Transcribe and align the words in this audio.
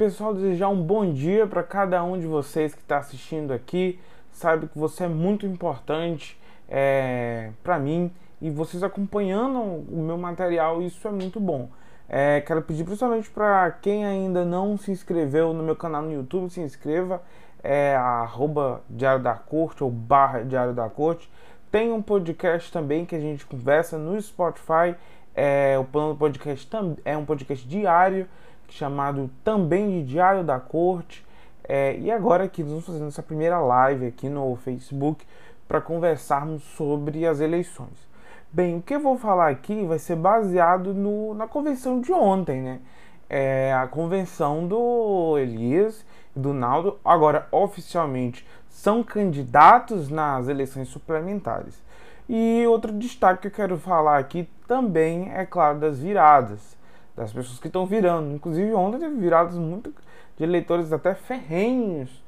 Pessoal, 0.00 0.32
desejar 0.32 0.70
um 0.70 0.82
bom 0.82 1.12
dia 1.12 1.46
para 1.46 1.62
cada 1.62 2.02
um 2.02 2.18
de 2.18 2.26
vocês 2.26 2.74
que 2.74 2.80
está 2.80 2.96
assistindo 2.96 3.52
aqui. 3.52 4.00
Sabe 4.32 4.66
que 4.66 4.78
você 4.78 5.04
é 5.04 5.08
muito 5.08 5.44
importante 5.44 6.40
é, 6.66 7.50
para 7.62 7.78
mim 7.78 8.10
e 8.40 8.48
vocês 8.48 8.82
acompanhando 8.82 9.58
o 9.60 10.02
meu 10.02 10.16
material, 10.16 10.80
isso 10.80 11.06
é 11.06 11.10
muito 11.10 11.38
bom. 11.38 11.68
É, 12.08 12.40
quero 12.40 12.62
pedir 12.62 12.82
principalmente 12.84 13.28
para 13.28 13.70
quem 13.72 14.06
ainda 14.06 14.42
não 14.42 14.78
se 14.78 14.90
inscreveu 14.90 15.52
no 15.52 15.62
meu 15.62 15.76
canal 15.76 16.00
no 16.00 16.14
YouTube, 16.14 16.48
se 16.48 16.62
inscreva, 16.62 17.20
é 17.62 17.94
arroba 17.94 18.80
Diário 18.88 19.22
da 19.22 19.34
Corte 19.34 19.84
ou 19.84 19.90
barra 19.90 20.40
Diário 20.42 20.72
da 20.72 20.88
Corte. 20.88 21.30
Tem 21.70 21.92
um 21.92 22.00
podcast 22.00 22.72
também 22.72 23.04
que 23.04 23.14
a 23.14 23.20
gente 23.20 23.44
conversa 23.44 23.98
no 23.98 24.18
Spotify. 24.18 24.96
É, 25.34 25.76
o 25.78 25.84
plano 25.84 26.14
do 26.14 26.18
podcast 26.18 26.66
é 27.04 27.14
um 27.18 27.26
podcast 27.26 27.68
diário 27.68 28.26
chamado 28.72 29.30
também 29.44 29.90
de 29.90 30.12
Diário 30.12 30.44
da 30.44 30.58
Corte. 30.58 31.24
É, 31.64 31.96
e 31.98 32.10
agora 32.10 32.44
aqui 32.44 32.62
nós 32.62 32.70
vamos 32.70 32.86
fazer 32.86 33.00
nossa 33.00 33.22
primeira 33.22 33.58
live 33.60 34.06
aqui 34.06 34.28
no 34.28 34.56
Facebook 34.56 35.24
para 35.68 35.80
conversarmos 35.80 36.62
sobre 36.62 37.26
as 37.26 37.40
eleições. 37.40 38.08
Bem, 38.52 38.78
o 38.78 38.82
que 38.82 38.94
eu 38.94 39.00
vou 39.00 39.16
falar 39.16 39.48
aqui 39.48 39.84
vai 39.84 39.98
ser 39.98 40.16
baseado 40.16 40.92
no, 40.92 41.34
na 41.34 41.46
convenção 41.46 42.00
de 42.00 42.12
ontem, 42.12 42.60
né? 42.60 42.80
É 43.28 43.72
a 43.72 43.86
convenção 43.86 44.66
do 44.66 45.38
Elias 45.38 46.04
e 46.34 46.40
do 46.40 46.52
Naldo, 46.52 46.98
agora 47.04 47.46
oficialmente 47.52 48.44
são 48.68 49.04
candidatos 49.04 50.08
nas 50.08 50.48
eleições 50.48 50.88
suplementares. 50.88 51.80
E 52.28 52.64
outro 52.66 52.92
destaque 52.92 53.42
que 53.42 53.46
eu 53.48 53.52
quero 53.52 53.78
falar 53.78 54.18
aqui 54.18 54.48
também 54.66 55.32
é 55.32 55.44
claro 55.44 55.78
das 55.78 55.98
viradas, 56.00 56.76
das 57.16 57.32
pessoas 57.32 57.58
que 57.58 57.66
estão 57.66 57.86
virando. 57.86 58.34
Inclusive 58.34 58.72
ontem 58.74 58.98
teve 58.98 59.16
viradas 59.16 59.56
muito 59.56 59.94
de 60.36 60.44
eleitores 60.44 60.92
até 60.92 61.14
ferrenhos 61.14 62.22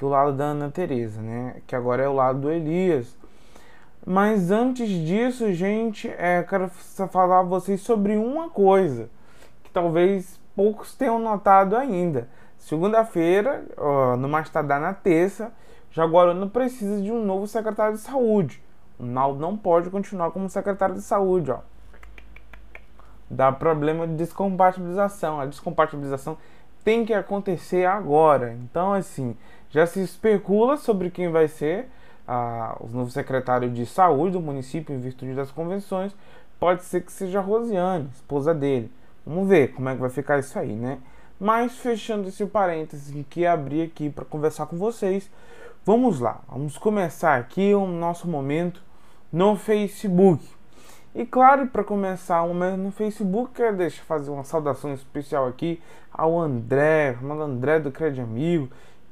do 0.00 0.08
lado 0.08 0.32
da 0.32 0.44
Ana 0.46 0.70
Teresa, 0.70 1.20
né? 1.20 1.56
Que 1.66 1.74
agora 1.74 2.02
é 2.02 2.08
o 2.08 2.12
lado 2.12 2.40
do 2.40 2.50
Elias. 2.50 3.16
Mas 4.04 4.50
antes 4.50 4.88
disso, 4.88 5.52
gente, 5.52 6.08
é, 6.08 6.42
quero 6.42 6.68
falar 7.10 7.40
a 7.40 7.42
vocês 7.42 7.80
sobre 7.80 8.16
uma 8.16 8.48
coisa 8.48 9.08
que 9.64 9.70
talvez 9.70 10.40
poucos 10.54 10.94
tenham 10.94 11.18
notado 11.18 11.76
ainda. 11.76 12.28
Segunda-feira, 12.56 13.64
no 14.18 14.28
mais 14.28 14.48
tardar 14.48 14.80
na 14.80 14.94
terça, 14.94 15.52
Jaguaruna 15.90 16.46
precisa 16.46 17.00
de 17.00 17.10
um 17.10 17.24
novo 17.24 17.46
secretário 17.46 17.94
de 17.94 18.00
saúde. 18.00 18.62
O 18.98 19.04
Naldo 19.04 19.40
não 19.40 19.56
pode 19.56 19.90
continuar 19.90 20.30
como 20.30 20.48
secretário 20.48 20.94
de 20.94 21.02
saúde, 21.02 21.50
ó. 21.50 21.58
Dá 23.28 23.50
problema 23.50 24.06
de 24.06 24.14
descompatibilização. 24.14 25.40
A 25.40 25.46
descompatibilização 25.46 26.36
tem 26.84 27.04
que 27.04 27.12
acontecer 27.12 27.84
agora. 27.84 28.52
Então, 28.52 28.92
assim, 28.92 29.36
já 29.70 29.86
se 29.86 30.00
especula 30.00 30.76
sobre 30.76 31.10
quem 31.10 31.30
vai 31.30 31.48
ser 31.48 31.88
a, 32.26 32.76
o 32.80 32.88
novo 32.88 33.10
secretário 33.10 33.70
de 33.70 33.86
saúde 33.86 34.32
do 34.32 34.40
município 34.40 34.94
em 34.94 35.00
virtude 35.00 35.34
das 35.34 35.50
convenções, 35.50 36.14
pode 36.58 36.84
ser 36.84 37.02
que 37.02 37.12
seja 37.12 37.38
a 37.38 37.42
Rosiane, 37.42 38.08
esposa 38.14 38.54
dele. 38.54 38.90
Vamos 39.24 39.48
ver 39.48 39.72
como 39.72 39.88
é 39.88 39.94
que 39.94 40.00
vai 40.00 40.10
ficar 40.10 40.38
isso 40.38 40.58
aí, 40.58 40.74
né? 40.74 40.98
Mas 41.38 41.76
fechando 41.76 42.28
esse 42.28 42.46
parênteses 42.46 43.12
que 43.28 43.44
abri 43.44 43.82
aqui 43.82 44.08
para 44.08 44.24
conversar 44.24 44.66
com 44.66 44.76
vocês, 44.76 45.30
vamos 45.84 46.20
lá. 46.20 46.40
Vamos 46.48 46.78
começar 46.78 47.36
aqui 47.36 47.74
o 47.74 47.86
nosso 47.86 48.26
momento 48.26 48.82
no 49.32 49.56
Facebook. 49.56 50.55
E 51.18 51.24
claro, 51.24 51.66
para 51.68 51.82
começar 51.82 52.42
o 52.42 52.48
momento 52.48 52.76
no 52.76 52.90
Facebook, 52.90 53.52
quero 53.54 53.90
fazer 54.02 54.30
uma 54.30 54.44
saudação 54.44 54.92
especial 54.92 55.48
aqui 55.48 55.80
ao 56.12 56.38
André, 56.38 57.16
o 57.22 57.32
André 57.32 57.80
do 57.80 57.90
Crédito 57.90 58.20
Amigo, 58.22 58.68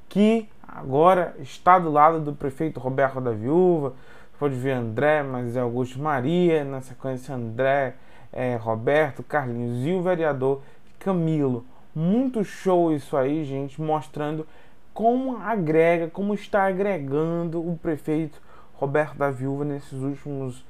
que 0.07 0.47
agora 0.69 1.35
está 1.39 1.79
do 1.79 1.91
lado 1.91 2.21
do 2.21 2.35
prefeito 2.35 2.79
Roberto 2.79 3.23
da 3.23 3.31
Viúva. 3.31 3.95
Pode 4.39 4.55
ver 4.55 4.73
André, 4.73 5.23
mas 5.23 5.57
é 5.57 5.61
Augusto 5.61 5.99
Maria, 5.99 6.63
na 6.63 6.83
sequência 6.83 7.35
André, 7.35 7.95
é, 8.31 8.57
Roberto, 8.57 9.23
Carlinhos 9.23 9.87
e 9.87 9.93
o 9.93 10.03
vereador 10.03 10.61
Camilo. 10.99 11.65
Muito 11.95 12.45
show 12.45 12.93
isso 12.93 13.17
aí, 13.17 13.47
gente, 13.47 13.81
mostrando 13.81 14.47
como 14.93 15.39
agrega, 15.39 16.09
como 16.09 16.35
está 16.35 16.67
agregando 16.67 17.67
o 17.67 17.79
prefeito 17.79 18.43
Roberto 18.75 19.17
da 19.17 19.31
Viúva 19.31 19.65
nesses 19.65 20.03
últimos, 20.03 20.63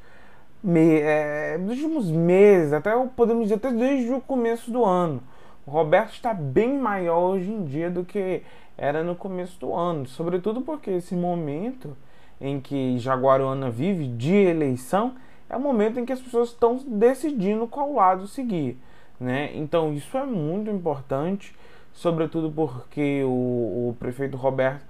me 0.65 0.99
é, 1.01 1.59
últimos 1.61 2.11
meses, 2.11 2.73
até 2.73 2.97
podemos 3.15 3.43
dizer 3.43 3.57
até 3.57 3.71
desde 3.71 4.11
o 4.11 4.21
começo 4.21 4.71
do 4.71 4.83
ano. 4.83 5.23
O 5.67 5.71
Roberto 5.71 6.15
está 6.15 6.33
bem 6.33 6.79
maior 6.79 7.33
hoje 7.33 7.51
em 7.51 7.65
dia 7.65 7.91
do 7.91 8.03
que 8.03 8.43
era 8.77 9.05
no 9.05 9.15
começo 9.15 9.61
do 9.61 9.75
ano, 9.75 10.07
sobretudo 10.07 10.63
porque 10.63 10.91
esse 10.91 11.15
momento 11.15 11.95
em 12.41 12.61
que 12.61 12.99
Jaguaruana 12.99 13.71
vive 13.71 14.09
de 14.09 14.35
eleição 14.35 15.15
é 15.51 15.57
o 15.57 15.61
momento 15.61 16.01
em 16.01 16.07
que 16.07 16.13
as 16.13 16.21
pessoas 16.21 16.49
estão 16.49 16.81
decidindo 16.87 17.67
qual 17.67 17.93
lado 17.93 18.27
seguir, 18.27 18.79
né? 19.21 19.51
Então 19.55 19.93
isso 19.93 20.17
é 20.17 20.25
muito 20.25 20.71
importante, 20.71 21.55
sobretudo 21.93 22.51
porque 22.51 23.23
o, 23.23 23.91
o 23.91 23.97
prefeito 24.01 24.39
Roberto 24.39 24.85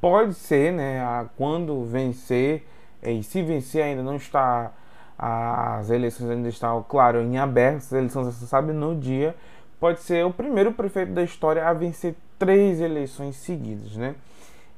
pode 0.00 0.34
ser, 0.34 0.72
né, 0.72 1.00
a, 1.00 1.26
quando 1.36 1.84
vencer 1.84 2.66
e 3.04 3.22
se 3.22 3.40
vencer 3.40 3.84
ainda 3.84 4.02
não 4.02 4.16
está 4.16 4.72
as 5.18 5.90
eleições 5.90 6.30
ainda 6.30 6.48
estão, 6.48 6.84
claro, 6.88 7.20
em 7.20 7.38
aberto, 7.38 7.78
as 7.78 7.92
eleições 7.92 8.26
você 8.26 8.46
sabe 8.46 8.72
no 8.72 8.94
dia, 8.94 9.34
pode 9.78 10.00
ser 10.00 10.24
o 10.24 10.32
primeiro 10.32 10.72
prefeito 10.72 11.12
da 11.12 11.22
história 11.22 11.66
a 11.66 11.72
vencer 11.72 12.14
três 12.38 12.80
eleições 12.80 13.36
seguidas, 13.36 13.96
né? 13.96 14.14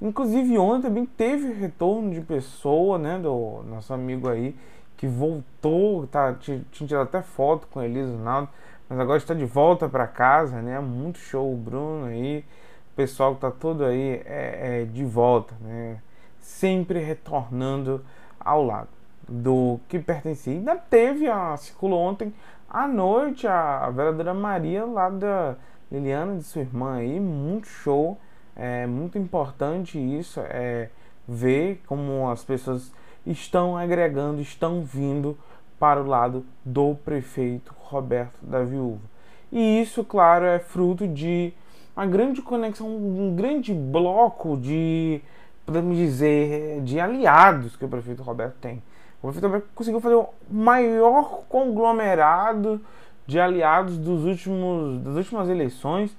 Inclusive 0.00 0.58
ontem 0.58 0.88
também 0.88 1.06
teve 1.06 1.52
retorno 1.52 2.12
de 2.12 2.20
pessoa, 2.20 2.98
né, 2.98 3.18
do 3.18 3.62
nosso 3.66 3.94
amigo 3.94 4.28
aí 4.28 4.54
que 4.96 5.06
voltou, 5.06 6.06
tá, 6.06 6.34
tinha, 6.34 6.62
tirado 6.70 7.04
até 7.04 7.22
foto 7.22 7.66
com 7.68 7.82
Elisa 7.82 8.16
Naldo, 8.18 8.48
mas 8.88 8.98
agora 8.98 9.18
está 9.18 9.34
de 9.34 9.44
volta 9.44 9.88
para 9.88 10.06
casa, 10.06 10.60
né? 10.60 10.78
Muito 10.80 11.18
show 11.18 11.52
o 11.52 11.56
Bruno 11.56 12.06
aí, 12.06 12.44
o 12.92 12.96
pessoal 12.96 13.34
tá 13.34 13.50
todo 13.50 13.84
aí 13.84 14.22
é, 14.26 14.82
é, 14.82 14.84
de 14.84 15.04
volta, 15.04 15.54
né? 15.60 15.98
Sempre 16.38 16.98
retornando 17.00 18.04
ao 18.38 18.64
lado 18.64 18.94
do 19.28 19.80
que 19.88 19.98
pertencia. 19.98 20.52
Ainda 20.52 20.76
teve 20.76 21.28
a 21.28 21.56
circulou 21.56 22.00
ontem 22.00 22.32
à 22.68 22.88
noite 22.88 23.46
a, 23.46 23.88
vereadora 23.90 24.34
Maria 24.34 24.84
lá 24.84 25.08
da 25.08 25.56
Liliana, 25.90 26.36
de 26.36 26.42
sua 26.42 26.62
irmã 26.62 26.96
aí, 26.96 27.20
muito 27.20 27.68
show. 27.68 28.18
É 28.56 28.86
muito 28.86 29.18
importante 29.18 29.98
isso, 29.98 30.40
é 30.40 30.88
ver 31.26 31.82
como 31.86 32.28
as 32.30 32.44
pessoas 32.44 32.92
estão 33.26 33.76
agregando, 33.76 34.40
estão 34.40 34.82
vindo 34.82 35.36
para 35.78 36.00
o 36.00 36.06
lado 36.06 36.44
do 36.64 36.94
prefeito 37.04 37.74
Roberto 37.76 38.38
da 38.42 38.62
Viúva. 38.62 39.02
E 39.50 39.80
isso, 39.80 40.04
claro, 40.04 40.44
é 40.44 40.58
fruto 40.58 41.06
de 41.06 41.52
uma 41.96 42.06
grande 42.06 42.42
conexão, 42.42 42.88
um 42.88 43.34
grande 43.36 43.72
bloco 43.72 44.56
de, 44.56 45.20
podemos 45.64 45.96
dizer, 45.96 46.80
de 46.82 46.98
aliados 46.98 47.76
que 47.76 47.84
o 47.84 47.88
prefeito 47.88 48.22
Roberto 48.22 48.56
tem. 48.60 48.82
O 49.24 49.30
Roberto 49.30 49.68
conseguiu 49.74 50.02
fazer 50.02 50.16
o 50.16 50.28
maior 50.50 51.44
conglomerado 51.49 52.78
de 53.26 53.40
aliados 53.40 53.96
dos 53.96 54.22
últimos, 54.22 55.00
das 55.02 55.16
últimas 55.16 55.49
eleições. 55.49 56.14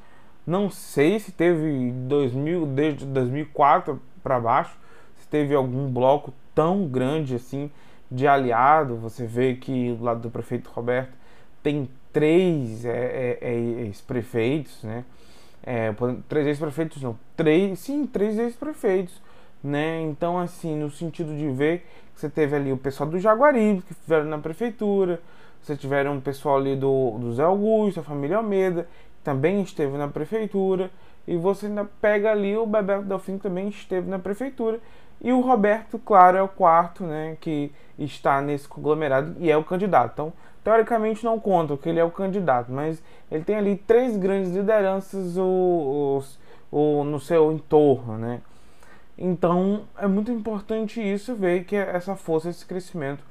Não 0.45 0.71
sei 0.71 1.19
se 1.19 1.31
teve 1.31 1.91
2000, 1.91 2.65
desde 2.65 3.05
2004 3.05 4.01
para 4.23 4.39
baixo, 4.39 4.75
se 5.19 5.27
teve 5.27 5.53
algum 5.53 5.87
bloco 5.87 6.33
tão 6.55 6.87
grande 6.87 7.35
assim 7.35 7.69
de 8.09 8.27
aliado. 8.27 8.95
Você 8.95 9.23
vê 9.23 9.53
que 9.53 9.93
do 9.93 10.03
lado 10.03 10.21
do 10.21 10.31
prefeito 10.31 10.71
Roberto 10.73 11.13
tem 11.61 11.87
três 12.11 12.85
é, 12.85 12.89
é, 12.89 13.37
é, 13.39 13.53
ex-prefeitos, 13.83 14.81
né? 14.81 15.05
É, 15.61 15.93
três 16.27 16.47
ex-prefeitos 16.47 17.03
não, 17.03 17.15
três, 17.37 17.77
sim, 17.79 18.07
três 18.07 18.39
ex-prefeitos, 18.39 19.21
né? 19.65 20.01
Então, 20.01 20.37
assim, 20.37 20.75
no 20.75 20.91
sentido 20.91 21.35
de 21.35 21.49
ver 21.49 21.79
que 22.13 22.21
você 22.21 22.29
teve 22.29 22.55
ali 22.55 22.71
o 22.71 22.77
pessoal 22.77 23.09
do 23.09 23.19
Jaguaribe 23.19 23.81
que 23.81 23.93
estiveram 23.93 24.25
na 24.25 24.37
prefeitura, 24.37 25.19
você 25.61 25.75
tiver 25.75 26.07
um 26.07 26.21
pessoal 26.21 26.57
ali 26.57 26.75
do, 26.75 27.17
do 27.19 27.33
Zé 27.33 27.43
Augusto, 27.43 27.99
a 27.99 28.03
família 28.03 28.37
Almeida, 28.37 28.83
que 28.83 29.23
também 29.23 29.61
esteve 29.61 29.97
na 29.97 30.07
prefeitura. 30.07 30.91
E 31.27 31.35
você 31.35 31.65
ainda 31.65 31.85
pega 31.99 32.31
ali 32.31 32.55
o 32.55 32.67
Bebeto 32.67 33.05
Delfim, 33.05 33.37
que 33.37 33.43
também 33.43 33.67
esteve 33.69 34.07
na 34.07 34.19
prefeitura. 34.19 34.79
E 35.19 35.33
o 35.33 35.41
Roberto, 35.41 35.97
claro, 35.97 36.37
é 36.37 36.41
o 36.43 36.47
quarto, 36.47 37.03
né, 37.03 37.35
que 37.41 37.71
está 37.97 38.41
nesse 38.41 38.67
conglomerado 38.67 39.35
e 39.39 39.49
é 39.49 39.57
o 39.57 39.63
candidato. 39.63 40.11
Então, 40.13 40.33
teoricamente 40.63 41.25
não 41.25 41.39
conta 41.39 41.75
que 41.75 41.89
ele 41.89 41.99
é 41.99 42.03
o 42.03 42.11
candidato, 42.11 42.71
mas 42.71 43.01
ele 43.31 43.43
tem 43.43 43.55
ali 43.55 43.75
três 43.75 44.15
grandes 44.17 44.51
lideranças 44.51 45.35
o, 45.37 46.21
o, 46.71 47.03
no 47.03 47.19
seu 47.19 47.51
entorno, 47.51 48.17
né? 48.17 48.41
Então, 49.17 49.83
é 49.97 50.07
muito 50.07 50.31
importante 50.31 51.01
isso 51.01 51.35
ver 51.35 51.63
que 51.63 51.75
essa 51.75 52.15
força, 52.15 52.49
esse 52.49 52.65
crescimento 52.65 53.23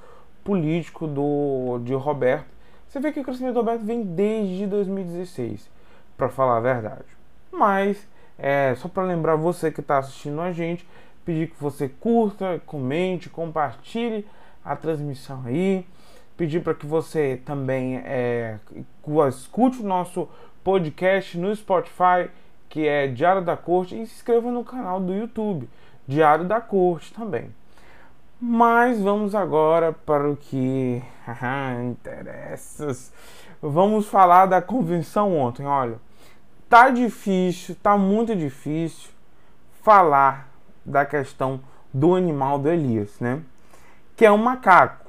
político 0.42 1.06
do, 1.06 1.78
de 1.84 1.94
Roberto. 1.94 2.46
Você 2.88 3.00
vê 3.00 3.12
que 3.12 3.20
o 3.20 3.24
crescimento 3.24 3.54
do 3.54 3.60
Roberto 3.60 3.82
vem 3.82 4.02
desde 4.02 4.66
2016, 4.66 5.68
para 6.16 6.28
falar 6.28 6.58
a 6.58 6.60
verdade. 6.60 7.04
Mas 7.50 8.06
é 8.38 8.74
só 8.76 8.88
para 8.88 9.02
lembrar 9.02 9.36
você 9.36 9.70
que 9.70 9.80
está 9.80 9.98
assistindo 9.98 10.40
a 10.40 10.52
gente, 10.52 10.86
pedir 11.24 11.48
que 11.48 11.60
você 11.60 11.88
curta, 11.88 12.60
comente, 12.66 13.28
compartilhe 13.28 14.26
a 14.64 14.76
transmissão 14.76 15.42
aí. 15.46 15.86
Pedir 16.36 16.62
para 16.62 16.74
que 16.74 16.84
você 16.84 17.40
também 17.44 17.98
é, 17.98 18.58
escute 19.28 19.80
o 19.80 19.86
nosso 19.86 20.28
podcast 20.64 21.38
no 21.38 21.54
Spotify, 21.54 22.28
que 22.74 22.88
é 22.88 23.06
Diário 23.06 23.40
da 23.40 23.56
Corte, 23.56 23.94
e 23.94 24.04
se 24.04 24.16
inscreva 24.16 24.50
no 24.50 24.64
canal 24.64 24.98
do 24.98 25.14
YouTube, 25.14 25.70
Diário 26.08 26.44
da 26.44 26.60
Corte 26.60 27.14
também. 27.14 27.54
Mas 28.40 29.00
vamos 29.00 29.32
agora 29.32 29.92
para 29.92 30.28
o 30.28 30.36
que 30.36 31.00
interessa. 31.88 32.88
Vamos 33.62 34.08
falar 34.08 34.46
da 34.46 34.60
convenção 34.60 35.38
ontem. 35.38 35.64
Olha, 35.64 36.00
tá 36.68 36.90
difícil, 36.90 37.76
tá 37.80 37.96
muito 37.96 38.34
difícil 38.34 39.12
falar 39.80 40.48
da 40.84 41.06
questão 41.06 41.60
do 41.92 42.16
animal 42.16 42.58
do 42.58 42.68
Elias, 42.68 43.20
né? 43.20 43.40
Que 44.16 44.24
é 44.26 44.32
um 44.32 44.36
macaco. 44.36 45.06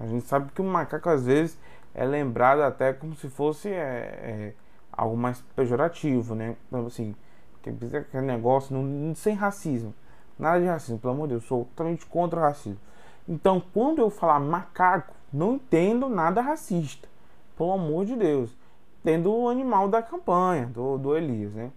A 0.00 0.06
gente 0.06 0.26
sabe 0.26 0.50
que 0.54 0.62
o 0.62 0.64
macaco 0.64 1.10
às 1.10 1.26
vezes 1.26 1.58
é 1.94 2.06
lembrado 2.06 2.62
até 2.62 2.94
como 2.94 3.14
se 3.14 3.28
fosse 3.28 3.68
é, 3.68 3.74
é, 3.76 4.52
algo 4.98 5.16
mais 5.16 5.40
pejorativo, 5.54 6.34
né? 6.34 6.56
Então, 6.66 6.86
assim, 6.86 7.14
tem 7.62 7.74
aquele 7.96 8.26
negócio 8.26 8.76
não, 8.76 9.14
sem 9.14 9.34
racismo. 9.34 9.94
Nada 10.36 10.60
de 10.60 10.66
racismo, 10.66 10.98
pelo 10.98 11.14
amor 11.14 11.28
de 11.28 11.34
Deus, 11.34 11.44
eu 11.44 11.48
sou 11.48 11.64
totalmente 11.66 12.04
contra 12.06 12.40
o 12.40 12.42
racismo. 12.42 12.80
Então, 13.28 13.62
quando 13.72 14.00
eu 14.00 14.10
falar 14.10 14.40
macaco, 14.40 15.14
não 15.32 15.54
entendo 15.54 16.08
nada 16.08 16.40
racista. 16.40 17.08
Pelo 17.56 17.72
amor 17.72 18.04
de 18.04 18.16
Deus. 18.16 18.56
Tendo 19.04 19.32
o 19.32 19.48
animal 19.48 19.88
da 19.88 20.02
campanha, 20.02 20.66
do, 20.66 20.98
do 20.98 21.16
Elias, 21.16 21.54
né? 21.54 21.70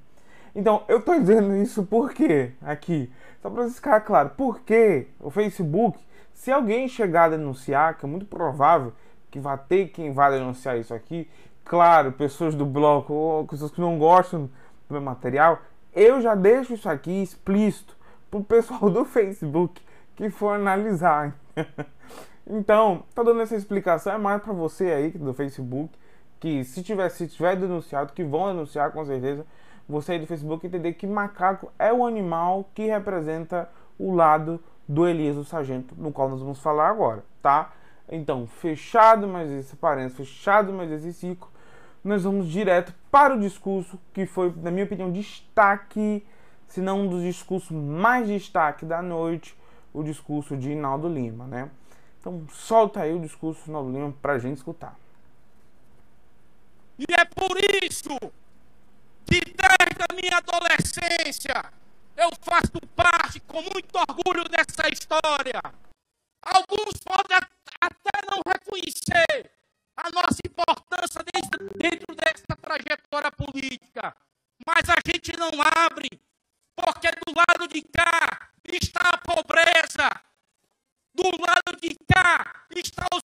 Então, 0.56 0.84
eu 0.88 1.02
tô 1.02 1.18
dizendo 1.18 1.56
isso 1.56 1.84
porque 1.84 2.52
aqui, 2.62 3.12
só 3.42 3.50
para 3.50 3.70
ficar 3.70 4.02
claro, 4.02 4.32
porque 4.36 5.08
o 5.20 5.30
Facebook, 5.30 5.98
se 6.34 6.52
alguém 6.52 6.88
chegar 6.88 7.26
a 7.26 7.30
denunciar, 7.30 7.98
que 7.98 8.06
é 8.06 8.10
muito 8.10 8.26
provável 8.26 8.92
que 9.30 9.40
vai 9.40 9.58
ter 9.58 9.88
quem 9.88 10.12
vai 10.12 10.32
denunciar 10.32 10.78
isso 10.78 10.94
aqui, 10.94 11.30
claro, 11.64 12.12
pessoas 12.12 12.56
do 12.56 12.66
bloco 12.66 13.14
ou 13.14 13.48
pessoas 13.48 13.72
que 13.72 13.82
não 13.82 13.98
gostam 13.98 14.50
do 14.88 14.94
meu 14.94 15.02
material, 15.02 15.60
eu 15.94 16.22
já 16.22 16.36
deixo 16.36 16.74
isso 16.74 16.90
aqui 16.90 17.22
explícito 17.22 17.96
pro 18.30 18.44
pessoal 18.44 18.90
do 18.90 19.04
Facebook 19.06 19.82
que 20.16 20.30
for 20.30 20.54
analisar. 20.54 21.36
então, 22.48 23.04
tô 23.14 23.24
dando 23.24 23.42
essa 23.42 23.56
explicação 23.56 24.14
é 24.14 24.18
mais 24.18 24.42
para 24.42 24.54
você 24.54 24.92
aí 24.92 25.10
do 25.12 25.34
Facebook 25.34 25.90
que 26.40 26.64
se 26.64 26.82
tiver 26.82 27.08
se 27.10 27.28
tiver 27.28 27.56
denunciado, 27.56 28.14
que 28.14 28.24
vão 28.24 28.48
denunciar 28.48 28.92
com 28.92 29.06
certeza, 29.06 29.46
você 29.88 30.14
aí 30.14 30.20
do 30.20 30.26
Facebook 30.26 30.66
entender 30.66 30.94
que 30.94 31.06
macaco 31.06 31.72
é 31.78 31.94
o 31.94 32.06
animal 32.06 32.68
que 32.74 32.88
representa 32.88 33.70
o 34.00 34.14
lado 34.14 34.60
do 34.88 35.08
Elias 35.08 35.36
do 35.36 35.44
Sargento, 35.44 35.94
no 35.98 36.12
qual 36.12 36.30
nós 36.30 36.42
vamos 36.42 36.60
falar 36.60 36.90
agora, 36.90 37.24
tá? 37.42 37.72
Então, 38.10 38.48
fechado 38.48 39.28
mais 39.28 39.50
esse 39.50 39.76
parênteses, 39.76 40.18
fechado 40.18 40.74
mais 40.74 40.92
esse 40.92 41.14
ciclo, 41.14 41.50
nós 42.04 42.24
vamos 42.24 42.50
direto 42.50 42.94
para 43.10 43.36
o 43.36 43.40
discurso 43.40 44.00
que 44.14 44.26
foi, 44.26 44.54
na 44.58 44.72
minha 44.72 44.86
opinião, 44.86 45.12
destaque 45.12 46.26
se 46.72 46.80
não 46.80 47.02
um 47.02 47.10
dos 47.10 47.22
discursos 47.22 47.72
mais 47.72 48.28
destaque 48.30 48.86
da 48.86 49.02
noite, 49.02 49.58
o 49.94 50.02
discurso 50.02 50.56
de 50.56 50.72
Inaldo 50.72 51.10
Lima, 51.10 51.46
né? 51.46 51.70
Então 52.18 52.48
solta 52.50 53.02
aí 53.02 53.14
o 53.14 53.20
discurso 53.20 53.62
de 53.64 53.70
Inaldo 53.70 53.92
Lima 53.92 54.14
para 54.22 54.34
a 54.34 54.40
gente 54.40 54.58
escutar. 54.58 54.98
E 56.98 57.04
é 57.12 57.26
por 57.26 57.58
isso 57.84 58.18
que 59.26 59.42
desde 59.42 60.04
a 60.10 60.16
minha 60.16 60.38
adolescência 60.38 61.62
eu 62.16 62.30
faço 62.40 62.80
parte 62.96 63.42
com 63.42 63.62
muito 63.62 63.94
orgulho 64.10 64.46
dessa 64.48 64.88
história. 64.90 65.62
Alguns 66.42 66.94
podem 67.04 67.38
até 67.82 68.26
não 68.30 68.42
reconhecer 68.46 69.52
a 69.98 70.10
nossa 70.12 70.40
importância 70.46 71.24
dentro 71.76 72.16
dessa 72.16 72.56
trajetória 72.56 73.32
política, 73.32 74.16
mas 74.66 74.90
a 74.90 74.98
gente 75.06 75.36
não 75.38 75.50
abre 75.62 76.10
porque 76.76 77.10
do 77.26 77.34
lado 77.36 77.68
de 77.68 77.82
cá 77.82 78.52
está 78.72 79.02
a 79.02 79.18
pobreza, 79.18 80.10
do 81.14 81.24
lado 81.42 81.80
de 81.82 81.96
cá 82.08 82.66
está 82.76 83.08
os 83.14 83.22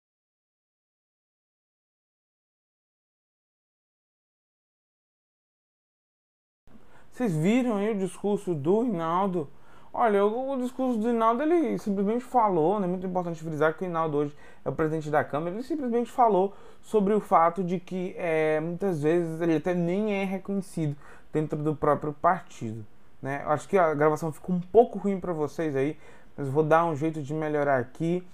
Vocês 7.12 7.36
viram 7.36 7.76
aí 7.76 7.90
o 7.90 7.98
discurso 7.98 8.54
do 8.54 8.84
Hinaldo? 8.84 9.52
Olha, 9.94 10.24
o, 10.24 10.56
discurso 10.56 10.98
do 10.98 11.10
Hinaldo, 11.10 11.42
ele 11.42 11.76
simplesmente 11.78 12.24
falou, 12.24 12.80
né? 12.80 12.86
Muito 12.86 13.06
importante 13.06 13.42
frisar 13.42 13.74
que 13.74 13.84
o 13.84 13.86
Hinaldo 13.86 14.16
hoje 14.16 14.36
é 14.64 14.68
o 14.70 14.72
presidente 14.72 15.10
da 15.10 15.22
Câmara, 15.22 15.54
ele 15.54 15.62
simplesmente 15.62 16.10
falou 16.10 16.54
sobre 16.80 17.12
o 17.12 17.20
fato 17.20 17.62
de 17.62 17.78
que 17.78 18.14
é, 18.16 18.58
muitas 18.60 19.02
vezes 19.02 19.38
ele 19.42 19.56
até 19.56 19.74
nem 19.74 20.14
é 20.14 20.24
reconhecido 20.24 20.96
dentro 21.30 21.58
do 21.58 21.76
próprio 21.76 22.14
partido. 22.14 22.86
Né? 23.20 23.42
Acho 23.46 23.68
que 23.68 23.76
a 23.76 23.92
gravação 23.92 24.32
ficou 24.32 24.56
um 24.56 24.60
pouco 24.60 24.98
ruim 24.98 25.20
para 25.20 25.34
vocês 25.34 25.76
aí, 25.76 25.98
mas 26.36 26.48
vou 26.48 26.62
dar 26.62 26.86
um 26.86 26.96
jeito 26.96 27.22
de 27.22 27.34
melhorar 27.34 27.78
aqui. 27.78 28.26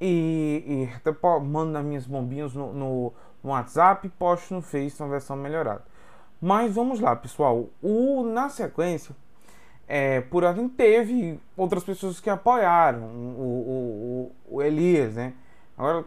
E, 0.00 0.64
e 0.66 0.96
até 0.96 1.16
mando 1.40 1.72
nas 1.72 1.84
minhas 1.84 2.06
bombinhas 2.06 2.54
no, 2.54 2.72
no, 2.72 3.12
no 3.44 3.50
WhatsApp 3.50 4.04
e 4.06 4.10
posto 4.10 4.52
no 4.52 4.60
Face 4.60 5.00
uma 5.00 5.08
versão 5.10 5.36
melhorada. 5.36 5.84
Mas 6.40 6.74
vamos 6.74 6.98
lá, 6.98 7.14
pessoal. 7.14 7.68
O, 7.80 8.24
na 8.24 8.48
sequência, 8.48 9.14
é, 9.88 10.20
por 10.20 10.44
ordem, 10.44 10.68
teve 10.68 11.38
outras 11.56 11.84
pessoas 11.84 12.20
que 12.20 12.30
apoiaram 12.30 13.02
o, 13.02 14.32
o, 14.48 14.56
o 14.56 14.62
Elias, 14.62 15.14
né? 15.14 15.34
Agora, 15.76 16.04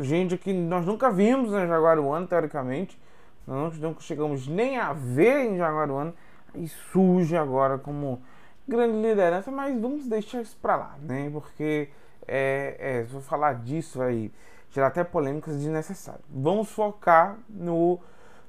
gente 0.00 0.36
que 0.36 0.52
nós 0.52 0.84
nunca 0.84 1.10
vimos 1.10 1.52
em 1.52 1.66
Jaguaruana, 1.66 2.26
teoricamente. 2.26 3.00
Nós 3.46 3.78
nunca 3.78 4.00
chegamos 4.00 4.48
nem 4.48 4.78
a 4.78 4.92
ver 4.92 5.50
em 5.50 5.58
Jaguaruana 5.58 6.14
e 6.54 6.66
surge 6.66 7.36
agora 7.36 7.78
como 7.78 8.22
grande 8.66 8.96
liderança, 8.96 9.50
mas 9.50 9.78
vamos 9.78 10.06
deixar 10.06 10.40
isso 10.40 10.56
para 10.60 10.76
lá, 10.76 10.96
né? 11.02 11.28
Porque 11.30 11.90
é, 12.26 12.76
é, 12.78 13.04
se 13.04 13.14
eu 13.14 13.20
falar 13.20 13.54
disso 13.62 13.98
vai 13.98 14.30
gerar 14.70 14.88
até 14.88 15.04
polêmicas 15.04 15.56
desnecessárias. 15.56 16.24
Vamos 16.30 16.70
focar 16.70 17.38
no, 17.48 18.00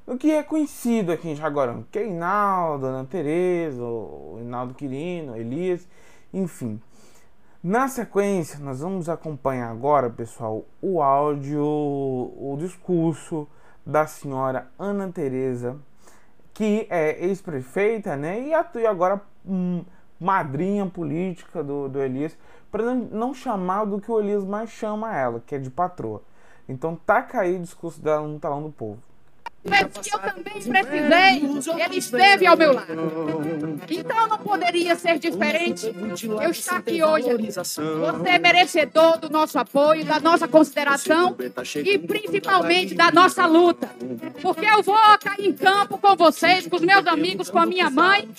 no 0.05 0.17
que 0.17 0.31
é 0.31 0.43
conhecido 0.43 1.11
aqui 1.11 1.29
em 1.29 1.35
Jaguarão, 1.35 1.85
que 1.91 1.99
é 1.99 2.07
Inaldo, 2.07 2.85
Ana 2.85 3.05
Tereza, 3.05 3.83
o 3.83 4.37
Inaldo 4.41 4.73
Quirino, 4.73 5.35
Elias, 5.35 5.87
enfim. 6.33 6.79
Na 7.63 7.87
sequência, 7.87 8.59
nós 8.59 8.81
vamos 8.81 9.09
acompanhar 9.09 9.71
agora, 9.71 10.09
pessoal, 10.09 10.65
o 10.81 11.01
áudio, 11.01 11.63
o 11.63 12.55
discurso 12.59 13.47
da 13.85 14.05
senhora 14.05 14.69
Ana 14.77 15.11
Tereza 15.11 15.79
que 16.55 16.87
é 16.89 17.25
ex-prefeita, 17.25 18.15
né? 18.15 18.47
E 18.47 18.53
atua 18.53 18.89
agora 18.89 19.21
hum, 19.45 19.83
madrinha 20.17 20.85
política 20.85 21.61
do, 21.61 21.89
do 21.89 22.01
Elias, 22.01 22.35
para 22.71 22.95
não 22.95 23.33
chamar 23.33 23.83
do 23.83 23.99
que 23.99 24.09
o 24.09 24.19
Elias 24.19 24.43
mais 24.45 24.69
chama 24.69 25.13
ela, 25.13 25.43
que 25.45 25.53
é 25.53 25.59
de 25.59 25.69
patroa. 25.69 26.23
Então 26.67 26.95
taca 26.95 27.41
aí 27.41 27.57
o 27.57 27.59
discurso 27.59 28.01
dela 28.01 28.25
no 28.25 28.39
talão 28.39 28.63
do 28.63 28.71
povo 28.71 29.03
que 30.01 30.13
eu 30.13 30.19
também 30.19 30.61
precisei, 30.61 31.81
ele 31.83 31.97
esteve 31.97 32.45
ao 32.45 32.55
meu 32.55 32.73
lado. 32.73 32.93
Então 33.89 34.27
não 34.27 34.37
poderia 34.37 34.95
ser 34.95 35.17
diferente 35.17 35.93
eu 36.41 36.51
estar 36.51 36.77
aqui 36.77 37.03
hoje. 37.03 37.25
Você 37.51 37.81
é 38.29 38.39
merecedor 38.39 39.17
do 39.17 39.29
nosso 39.29 39.57
apoio, 39.57 40.05
da 40.05 40.19
nossa 40.19 40.47
consideração 40.47 41.35
e 41.83 41.97
principalmente 41.97 42.93
da 42.93 43.11
nossa 43.11 43.45
luta. 43.47 43.89
Porque 44.41 44.65
eu 44.65 44.83
vou 44.83 44.95
cair 45.19 45.47
em 45.47 45.53
campo 45.53 45.97
com 45.97 46.15
vocês, 46.15 46.67
com 46.67 46.75
os 46.75 46.83
meus 46.83 47.07
amigos, 47.07 47.49
com 47.49 47.59
a 47.59 47.65
minha 47.65 47.89
mãe, 47.89 48.29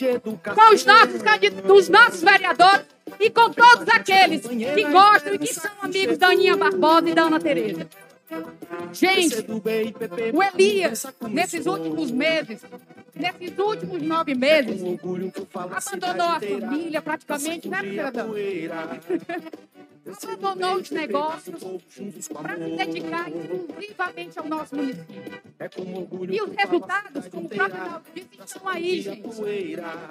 com 0.54 0.74
os 0.74 0.84
nossos, 0.84 1.20
os 1.68 1.88
nossos 1.88 2.22
vereadores 2.22 2.86
e 3.18 3.30
com 3.30 3.50
todos 3.50 3.88
aqueles 3.88 4.46
que 4.46 4.84
gostam 4.84 5.34
e 5.34 5.38
que 5.38 5.52
são 5.52 5.70
amigos 5.82 6.18
da 6.18 6.28
Aninha 6.28 6.56
Barbosa 6.56 7.08
e 7.08 7.14
da 7.14 7.22
Ana 7.22 7.40
Tereza. 7.40 7.88
Gente, 8.92 9.36
o 10.32 10.42
Elias, 10.42 11.06
nesses 11.30 11.66
últimos 11.66 12.10
meses, 12.10 12.62
nesses 13.14 13.58
últimos 13.58 14.02
nove 14.02 14.34
meses, 14.34 14.82
abandonou 14.82 16.26
a 16.26 16.40
família 16.40 17.02
praticamente, 17.02 17.68
né, 17.68 17.82
cidadão? 17.82 18.30
abandonou 20.08 20.76
os 20.76 20.90
negócios 20.90 21.62
para 22.32 22.56
se 22.56 22.76
dedicar 22.76 23.28
exclusivamente 23.28 24.38
ao 24.38 24.46
nosso 24.46 24.76
município. 24.76 25.42
E 26.30 26.42
os 26.42 26.54
resultados, 26.54 27.28
como 27.28 27.46
o 27.46 27.48
próprio 27.48 27.84
Naldo 27.84 28.06
disse, 28.14 28.28
estão 28.44 28.68
aí, 28.68 29.00
gente. 29.00 29.28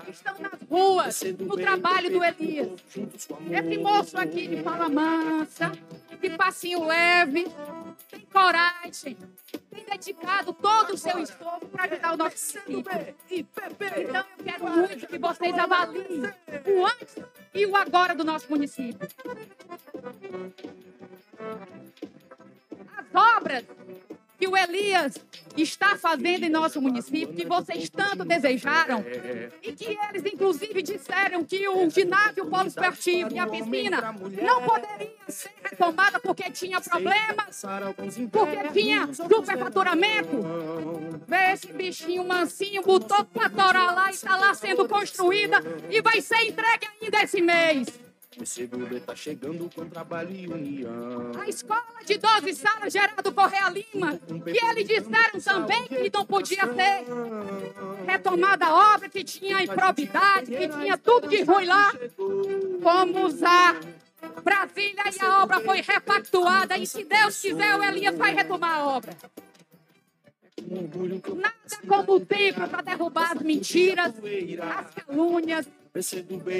Estão 0.09 0.35
nas 0.39 0.61
ruas, 0.69 1.23
no 1.39 1.55
trabalho 1.55 2.11
do 2.11 2.23
Elias. 2.23 2.69
Esse 3.51 3.77
moço 3.77 4.17
aqui 4.17 4.47
de 4.47 4.61
fala 4.63 4.89
mansa, 4.89 5.71
de 6.21 6.29
passinho 6.31 6.85
leve, 6.85 7.47
tem 8.09 8.21
coragem, 8.31 9.17
tem 9.71 9.85
dedicado 9.85 10.53
todo 10.53 10.93
o 10.93 10.97
seu 10.97 11.19
esforço 11.19 11.65
para 11.67 11.85
ajudar 11.85 12.13
o 12.13 12.17
nosso 12.17 12.59
município. 12.67 13.15
Então 13.31 14.25
eu 14.37 14.43
quero 14.43 14.69
muito 14.69 15.07
que 15.07 15.17
vocês 15.17 15.57
avaliem 15.57 16.21
o 16.67 16.85
antes 16.85 17.15
e 17.53 17.65
o 17.65 17.75
agora 17.75 18.15
do 18.15 18.23
nosso 18.23 18.49
município. 18.49 19.07
As 22.97 23.37
obras 23.37 23.63
que 24.37 24.47
o 24.47 24.57
Elias 24.57 25.17
está 25.55 25.95
fazendo 25.95 26.43
em 26.43 26.49
nosso 26.49 26.81
município, 26.81 27.33
que 27.33 27.45
vocês 27.45 27.89
tanto 27.89 28.25
desejaram, 28.25 29.03
e 29.63 29.71
que 29.71 29.97
eles, 30.09 30.33
inclusive, 30.33 30.81
disseram 30.81 31.43
que 31.43 31.67
o 31.67 31.89
ginásio 31.89 32.45
poliesportivo 32.45 33.33
e 33.33 33.39
a 33.39 33.47
piscina 33.47 34.13
não 34.41 34.61
poderiam 34.63 35.11
ser 35.29 35.51
retomada 35.63 36.19
porque 36.19 36.51
tinha 36.51 36.81
problemas, 36.81 37.65
porque 38.31 38.69
tinha 38.73 39.13
superfaturamento. 39.13 40.41
Vê 41.27 41.53
esse 41.53 41.71
bichinho 41.71 42.27
mansinho, 42.27 42.83
botou 42.83 43.23
para 43.25 43.49
torar 43.49 43.95
lá 43.95 44.09
está 44.09 44.35
lá 44.35 44.53
sendo 44.53 44.87
construída 44.87 45.61
e 45.89 46.01
vai 46.01 46.21
ser 46.21 46.41
entregue 46.43 46.87
ainda 47.01 47.23
esse 47.23 47.41
mês. 47.41 48.04
Vencedor 48.37 48.99
tá 49.01 49.15
chegando 49.15 49.69
com 49.73 49.87
trabalho 49.87 50.35
e 50.35 50.47
união. 50.47 51.31
A 51.39 51.47
escola 51.47 52.03
de 52.05 52.17
12 52.17 52.53
salas 52.55 52.91
Geraldo 52.91 53.31
Correia 53.31 53.69
Lima, 53.69 54.17
que 54.17 54.65
eles 54.65 54.87
disseram 54.87 55.39
também 55.41 55.87
que 55.87 56.11
não 56.13 56.25
podia 56.25 56.65
ser 56.65 57.05
retomada 58.05 58.65
a 58.65 58.95
obra, 58.95 59.07
que 59.07 59.23
tinha 59.23 59.63
improbidade, 59.63 60.51
que 60.51 60.67
tinha 60.67 60.97
tudo 60.97 61.29
de 61.29 61.43
ruim 61.43 61.65
lá. 61.65 61.93
Fomos 62.83 63.41
a 63.41 63.79
Brasília 64.43 65.03
e 65.13 65.25
a 65.25 65.43
obra 65.43 65.61
foi 65.61 65.81
repactuada. 65.81 66.77
E 66.77 66.85
se 66.85 67.05
Deus 67.05 67.39
quiser, 67.39 67.75
o 67.75 67.83
Elias 67.83 68.17
vai 68.17 68.35
retomar 68.35 68.79
a 68.79 68.85
obra. 68.85 69.15
Nada 71.35 71.55
como 71.87 72.15
o 72.15 72.19
tempo 72.19 72.67
para 72.67 72.81
derrubar 72.81 73.31
as 73.31 73.41
mentiras, 73.41 74.13
as 74.13 75.05
calúnias, 75.05 75.67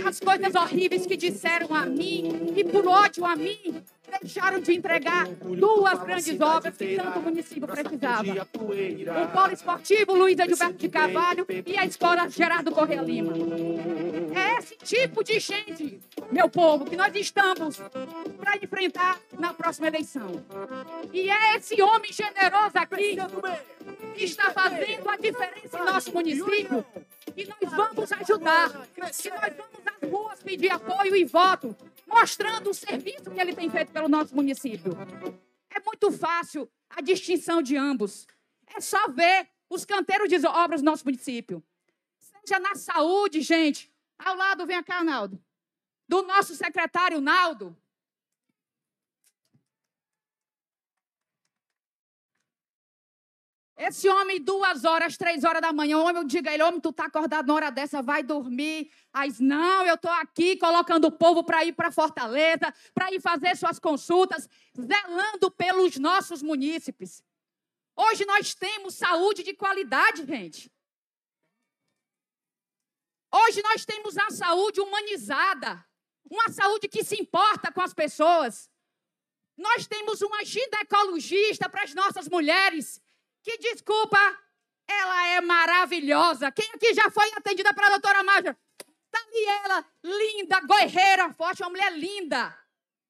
as 0.06 0.20
coisas 0.20 0.56
horríveis 0.56 1.06
que 1.06 1.18
disseram 1.18 1.74
a 1.76 1.86
mim 1.86 2.54
e 2.56 2.64
por 2.64 2.88
ódio 2.88 3.26
a 3.26 3.36
mim 3.36 3.84
deixaram 4.22 4.60
de 4.60 4.74
entregar 4.74 5.28
duas 5.28 6.00
grandes 6.04 6.40
obras 6.40 6.78
que 6.78 6.96
tanto 6.96 7.20
o 7.20 7.22
município 7.22 7.68
precisava. 7.68 8.48
O 8.54 9.28
Polo 9.32 9.54
Esportivo 9.54 10.16
Luiz 10.16 10.38
Edilberto 10.38 10.74
de 10.74 10.90
Carvalho 10.90 11.46
e 11.66 11.78
a 11.78 11.86
Escola 11.86 12.30
Gerardo 12.30 12.72
Correia 12.72 13.02
Lima. 13.02 13.34
É 14.36 14.60
esse 14.60 14.76
tipo 14.78 15.24
de 15.24 15.40
gente, 15.40 16.00
meu 16.32 16.50
povo, 16.50 16.86
que 16.86 16.96
nós 16.96 17.14
estamos 17.16 17.78
para 18.38 18.58
enfrentar 18.62 19.20
na 19.38 19.54
próxima 19.54 19.88
eleição. 19.88 20.44
E 21.14 21.30
é 21.30 21.58
esse 21.58 21.82
homem 21.82 22.12
generoso 22.12 22.76
aqui 22.76 23.18
que 24.16 24.24
está 24.24 24.52
fazendo 24.52 25.10
a 25.10 25.18
diferença 25.18 25.80
em 25.80 25.86
nosso 25.86 26.12
município 26.14 26.86
e 27.36 27.46
nós 27.46 27.72
vamos 27.72 28.12
ajudar, 28.12 28.88
que 28.94 29.02
nós 29.02 29.24
vamos 29.58 29.86
às 29.86 30.10
ruas 30.10 30.44
pedir 30.44 30.72
apoio 30.72 31.16
e 31.16 31.26
voto, 31.26 31.76
mostrando 32.06 32.70
o 32.70 32.74
serviço 32.74 33.32
que 33.32 33.40
ele 33.40 33.54
tem 33.54 33.70
feito 33.70 33.92
pelo 33.92 34.08
nosso 34.08 34.36
município. 34.36 34.94
É 35.70 35.80
muito 35.86 36.12
fácil 36.12 36.70
a 36.90 37.02
distinção 37.02 37.62
de 37.62 37.76
ambos. 37.76 38.28
É 38.68 38.80
só 38.80 39.08
ver 39.10 39.50
os 39.70 39.86
canteiros 39.86 40.30
de 40.30 40.46
obras 40.48 40.82
do 40.82 40.86
nosso 40.86 41.04
município. 41.06 41.64
Seja 42.18 42.60
na 42.60 42.76
saúde, 42.76 43.42
gente. 43.42 43.92
Ao 44.18 44.36
lado, 44.36 44.66
vem 44.66 44.82
cá, 44.84 45.04
Naldo. 45.04 45.42
Do 46.08 46.22
nosso 46.22 46.56
secretário 46.56 47.20
Naldo, 47.20 47.76
Esse 53.78 54.08
homem, 54.08 54.42
duas 54.42 54.86
horas, 54.86 55.18
três 55.18 55.44
horas 55.44 55.62
da 55.62 55.74
manhã, 55.74 55.98
homem, 55.98 56.16
eu 56.16 56.24
digo 56.24 56.48
a 56.48 56.54
ele, 56.54 56.64
homem, 56.64 56.80
tu 56.80 56.94
tá 56.94 57.08
acordado 57.08 57.48
na 57.48 57.54
hora 57.54 57.70
dessa, 57.70 58.02
vai 58.02 58.24
dormir. 58.24 58.90
Aí, 59.12 59.30
não, 59.40 59.86
eu 59.86 59.98
tô 59.98 60.08
aqui 60.08 60.56
colocando 60.56 61.06
o 61.06 61.12
povo 61.12 61.44
para 61.44 61.66
ir 61.66 61.74
para 61.74 61.92
Fortaleza, 61.92 62.74
para 62.94 63.12
ir 63.12 63.20
fazer 63.20 63.56
suas 63.58 63.78
consultas, 63.78 64.48
zelando 64.80 65.52
pelos 65.52 65.98
nossos 65.98 66.42
munícipes. 66.42 67.22
Hoje 67.98 68.26
nós 68.26 68.56
temos 68.56 68.96
saúde 68.96 69.44
de 69.44 69.54
qualidade, 69.54 70.26
gente. 70.26 70.72
Hoje 73.34 73.62
nós 73.62 73.84
temos 73.84 74.18
a 74.18 74.30
saúde 74.30 74.80
humanizada, 74.80 75.86
uma 76.32 76.50
saúde 76.50 76.88
que 76.88 77.04
se 77.04 77.22
importa 77.22 77.74
com 77.74 77.82
as 77.82 77.94
pessoas. 77.94 78.70
Nós 79.58 79.86
temos 79.86 80.22
uma 80.22 80.46
ginecologista 80.46 81.68
para 81.68 81.84
as 81.84 81.94
nossas 81.94 82.30
mulheres 82.30 83.02
que 83.46 83.60
desculpa, 83.60 84.18
ela 84.88 85.28
é 85.28 85.42
maravilhosa. 85.42 86.52
Quem 86.52 86.68
aqui 86.74 86.96
já 86.96 87.12
foi 87.12 87.32
atendida 87.36 87.72
pela 87.76 87.90
doutora 87.90 88.24
Mágia? 88.24 88.58
Está 89.06 89.20
ali 89.20 89.46
ela, 89.64 89.86
linda, 90.04 90.60
guerreira, 90.62 91.32
forte, 91.32 91.62
uma 91.62 91.70
mulher 91.70 91.96
linda. 91.96 92.58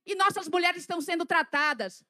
E 0.05 0.13
nossas 0.13 0.49
mulheres 0.49 0.81
estão 0.81 0.99
sendo 0.99 1.25
tratadas. 1.25 2.03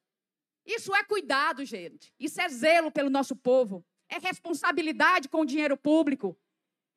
Isso 0.66 0.94
é 0.96 1.04
cuidado, 1.04 1.64
gente. 1.64 2.12
Isso 2.20 2.42
é 2.42 2.50
zelo 2.50 2.92
pelo 2.92 3.12
nosso 3.12 3.36
povo. 3.36 3.86
É 4.10 4.18
responsabilidade 4.18 5.30
com 5.30 5.42
o 5.42 5.46
dinheiro 5.46 5.78
público. 5.78 6.36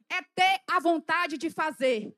É 0.08 0.22
ter 0.34 0.62
a 0.66 0.80
vontade 0.80 1.36
de 1.36 1.50
fazer. 1.50 2.16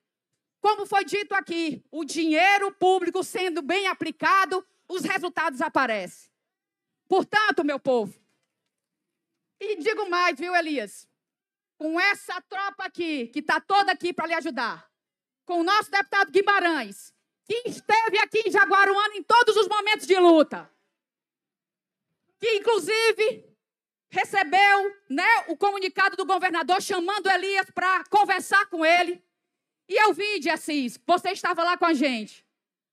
Como 0.60 0.86
foi 0.86 1.04
dito 1.04 1.34
aqui, 1.34 1.82
o 1.90 2.04
dinheiro 2.04 2.72
público 2.72 3.24
sendo 3.24 3.60
bem 3.60 3.88
aplicado, 3.88 4.64
os 4.88 5.02
resultados 5.02 5.60
aparecem. 5.60 6.30
Portanto, 7.08 7.64
meu 7.64 7.80
povo, 7.80 8.14
e 9.60 9.76
digo 9.76 10.08
mais, 10.08 10.38
viu, 10.38 10.54
Elias? 10.56 11.06
Com 11.78 12.00
essa 12.00 12.40
tropa 12.42 12.84
aqui, 12.84 13.28
que 13.28 13.40
está 13.40 13.60
toda 13.60 13.92
aqui 13.92 14.12
para 14.12 14.26
lhe 14.26 14.34
ajudar, 14.34 14.90
com 15.44 15.60
o 15.60 15.64
nosso 15.64 15.90
deputado 15.90 16.32
Guimarães, 16.32 17.14
que 17.44 17.62
esteve 17.66 18.18
aqui 18.18 18.42
em 18.46 18.50
Jaguaruana 18.50 19.16
em 19.16 19.22
todos 19.22 19.56
os 19.56 19.68
momentos 19.68 20.06
de 20.06 20.18
luta, 20.18 20.70
que 22.38 22.56
inclusive 22.56 23.50
recebeu 24.08 24.96
né, 25.08 25.44
o 25.48 25.56
comunicado 25.56 26.16
do 26.16 26.24
governador 26.24 26.82
chamando 26.82 27.30
Elias 27.30 27.70
para 27.70 28.04
conversar 28.04 28.66
com 28.66 28.84
ele. 28.84 29.22
E 29.88 29.94
eu 29.94 30.12
vi, 30.12 30.40
de 30.40 30.48
Assis, 30.48 30.98
você 31.06 31.30
estava 31.30 31.62
lá 31.62 31.76
com 31.76 31.84
a 31.84 31.94
gente. 31.94 32.46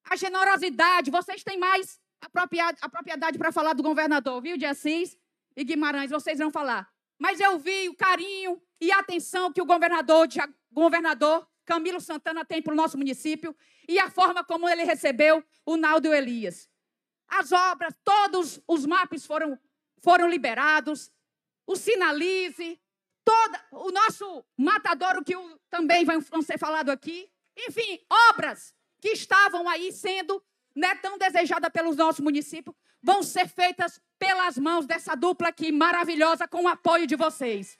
A 0.03 0.15
generosidade, 0.15 1.11
vocês 1.11 1.43
têm 1.43 1.57
mais 1.57 1.99
a 2.21 2.89
propriedade 2.89 3.37
para 3.37 3.51
falar 3.51 3.73
do 3.73 3.83
governador, 3.83 4.41
viu, 4.41 4.57
de 4.57 4.65
Assis? 4.65 5.17
E 5.57 5.63
Guimarães, 5.63 6.11
vocês 6.11 6.37
vão 6.37 6.51
falar. 6.51 6.87
Mas 7.17 7.39
eu 7.39 7.57
vi 7.57 7.89
o 7.89 7.95
carinho 7.95 8.61
e 8.79 8.91
a 8.91 8.99
atenção 8.99 9.51
que 9.51 9.59
o 9.59 9.65
governador, 9.65 10.27
governador 10.71 11.47
Camilo 11.65 11.99
Santana 11.99 12.45
tem 12.45 12.61
para 12.61 12.73
o 12.73 12.75
nosso 12.75 12.95
município 12.95 13.55
e 13.89 13.97
a 13.97 14.09
forma 14.09 14.43
como 14.43 14.69
ele 14.69 14.83
recebeu 14.83 15.43
o 15.65 15.75
Naldo 15.75 16.13
Elias. 16.13 16.69
As 17.27 17.51
obras, 17.51 17.93
todos 18.03 18.61
os 18.67 18.85
mapas 18.85 19.25
foram, 19.25 19.59
foram 20.03 20.29
liberados, 20.29 21.11
o 21.65 21.75
Sinalize, 21.75 22.79
toda, 23.25 23.65
o 23.71 23.91
nosso 23.91 24.45
matadouro, 24.55 25.23
que 25.23 25.33
também 25.71 26.05
vai, 26.05 26.17
ser 26.43 26.59
falado 26.59 26.91
aqui. 26.91 27.29
Enfim, 27.57 27.99
obras 28.29 28.73
que 29.01 29.09
estavam 29.09 29.67
aí 29.67 29.91
sendo 29.91 30.41
né, 30.77 30.93
tão 30.95 31.17
desejadas 31.17 31.71
pelo 31.71 31.95
nosso 31.95 32.21
município, 32.21 32.73
vão 33.01 33.23
ser 33.23 33.47
feitas 33.47 33.99
pelas 34.19 34.59
mãos 34.59 34.85
dessa 34.85 35.15
dupla 35.15 35.47
aqui 35.47 35.71
maravilhosa 35.71 36.47
com 36.47 36.63
o 36.63 36.67
apoio 36.67 37.07
de 37.07 37.15
vocês. 37.15 37.75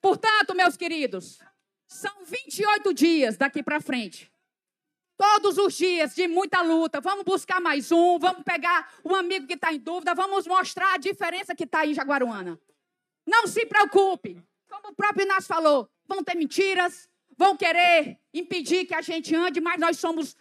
Portanto, 0.00 0.54
meus 0.54 0.74
queridos, 0.74 1.38
são 1.86 2.24
28 2.24 2.94
dias 2.94 3.36
daqui 3.36 3.62
para 3.62 3.78
frente. 3.78 4.32
Todos 5.18 5.58
os 5.58 5.74
dias 5.74 6.14
de 6.14 6.26
muita 6.26 6.62
luta. 6.62 6.98
Vamos 6.98 7.24
buscar 7.24 7.60
mais 7.60 7.92
um, 7.92 8.18
vamos 8.18 8.42
pegar 8.42 8.90
um 9.04 9.14
amigo 9.14 9.46
que 9.46 9.52
está 9.52 9.70
em 9.70 9.78
dúvida, 9.78 10.14
vamos 10.14 10.46
mostrar 10.46 10.94
a 10.94 10.96
diferença 10.96 11.54
que 11.54 11.64
está 11.64 11.84
em 11.84 11.92
Jaguaruana. 11.92 12.58
Não 13.26 13.46
se 13.46 13.66
preocupe. 13.66 14.42
Como 14.66 14.88
o 14.88 14.94
próprio 14.94 15.24
Inácio 15.24 15.48
falou, 15.48 15.90
vão 16.06 16.24
ter 16.24 16.36
mentiras, 16.36 17.09
vão 17.40 17.56
querer 17.56 18.18
impedir 18.34 18.84
que 18.84 18.94
a 18.94 19.00
gente 19.00 19.34
ande, 19.34 19.62
mas 19.62 19.80
nós 19.80 19.98
somos 19.98 20.36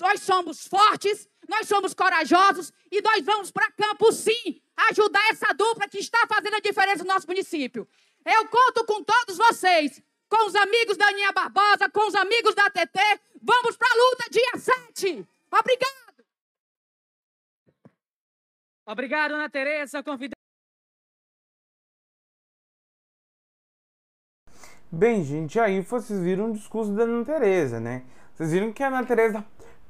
nós 0.00 0.20
somos 0.22 0.66
fortes, 0.66 1.28
nós 1.48 1.68
somos 1.68 1.94
corajosos 1.94 2.72
e 2.90 3.00
nós 3.00 3.24
vamos 3.24 3.52
para 3.52 3.70
campo 3.70 4.10
sim 4.10 4.60
ajudar 4.90 5.22
essa 5.30 5.52
dupla 5.54 5.88
que 5.88 5.98
está 5.98 6.26
fazendo 6.26 6.56
a 6.56 6.60
diferença 6.60 7.04
no 7.04 7.12
nosso 7.14 7.28
município. 7.28 7.86
Eu 8.24 8.48
conto 8.48 8.84
com 8.84 9.04
todos 9.04 9.36
vocês, 9.36 10.02
com 10.28 10.46
os 10.46 10.56
amigos 10.56 10.96
da 10.96 11.06
Aninha 11.06 11.30
Barbosa, 11.30 11.88
com 11.88 12.08
os 12.08 12.16
amigos 12.16 12.54
da 12.56 12.68
TT. 12.70 12.98
Vamos 13.40 13.76
para 13.76 13.88
a 13.92 13.96
luta 14.02 14.24
dia 14.30 14.58
7. 14.58 15.28
Obrigado. 15.60 16.24
Obrigado, 18.84 19.34
Ana 19.34 19.48
Tereza. 19.48 20.02
Convida... 20.02 20.41
Bem, 24.94 25.24
gente, 25.24 25.58
aí 25.58 25.80
vocês 25.80 26.20
viram 26.20 26.50
o 26.50 26.52
discurso 26.52 26.92
da 26.92 27.04
Ana 27.04 27.24
Tereza, 27.24 27.80
né? 27.80 28.02
Vocês 28.34 28.52
viram 28.52 28.70
que 28.70 28.82
a 28.82 28.88
Ana 28.88 29.02
Tereza 29.02 29.42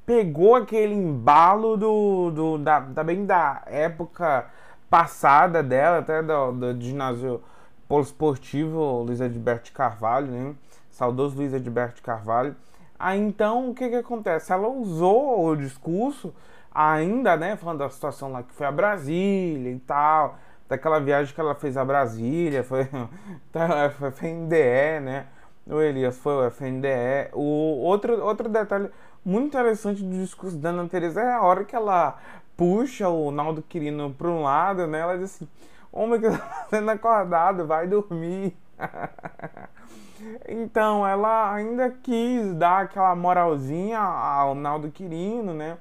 pegou 0.05 0.55
aquele 0.55 0.93
embalo 0.93 1.75
do, 1.75 2.31
do 2.31 2.57
da, 2.57 2.79
também 2.79 3.25
da 3.25 3.63
época 3.65 4.45
passada 4.89 5.61
dela, 5.61 5.97
até 5.97 6.23
do, 6.23 6.53
do 6.53 6.81
ginásio 6.81 7.41
poliesportivo 7.85 9.03
Luiz 9.03 9.19
Edberto 9.19 9.73
Carvalho, 9.73 10.27
né? 10.27 10.55
Saudoso 10.89 11.35
Luiz 11.35 11.53
Edberto 11.53 12.01
Carvalho. 12.01 12.55
Aí 12.97 13.19
então 13.19 13.71
o 13.71 13.75
que 13.75 13.89
que 13.89 13.97
acontece? 13.97 14.53
Ela 14.53 14.69
usou 14.69 15.45
o 15.45 15.53
discurso 15.53 16.33
ainda, 16.73 17.35
né, 17.35 17.57
falando 17.57 17.79
da 17.79 17.89
situação 17.89 18.31
lá 18.31 18.41
que 18.41 18.53
foi 18.53 18.65
a 18.65 18.71
Brasília 18.71 19.69
e 19.69 19.79
tal, 19.79 20.39
daquela 20.67 20.99
viagem 20.99 21.33
que 21.33 21.39
ela 21.39 21.55
fez 21.55 21.77
a 21.77 21.85
Brasília, 21.85 22.63
foi, 22.63 22.87
tá, 23.51 23.89
foi 23.91 24.09
FNDE, 24.09 24.99
né? 25.01 25.27
O 25.65 25.79
Elias 25.79 26.17
foi 26.17 26.33
o 26.33 26.45
FNDE. 26.49 27.29
O 27.33 27.79
outro, 27.83 28.21
outro 28.23 28.49
detalhe 28.49 28.89
muito 29.23 29.47
interessante 29.47 30.03
do 30.03 30.15
discurso 30.17 30.57
da 30.57 30.69
Ana 30.69 30.87
Teresa 30.87 31.21
é 31.21 31.33
a 31.33 31.41
hora 31.41 31.63
que 31.63 31.75
ela 31.75 32.17
puxa 32.57 33.07
o 33.07 33.31
Naldo 33.31 33.61
Quirino 33.61 34.13
para 34.13 34.27
um 34.27 34.41
lado, 34.41 34.85
né? 34.87 34.99
Ela 34.99 35.17
diz 35.17 35.35
assim: 35.35 35.47
Homem 35.91 36.19
que 36.19 36.29
tá 36.29 36.67
sendo 36.69 36.89
acordado, 36.89 37.65
vai 37.65 37.87
dormir. 37.87 38.57
então, 40.47 41.07
ela 41.07 41.53
ainda 41.53 41.89
quis 41.89 42.53
dar 42.55 42.83
aquela 42.83 43.15
moralzinha 43.15 43.99
ao 43.99 44.55
Naldo 44.55 44.91
Quirino, 44.91 45.53
né? 45.53 45.77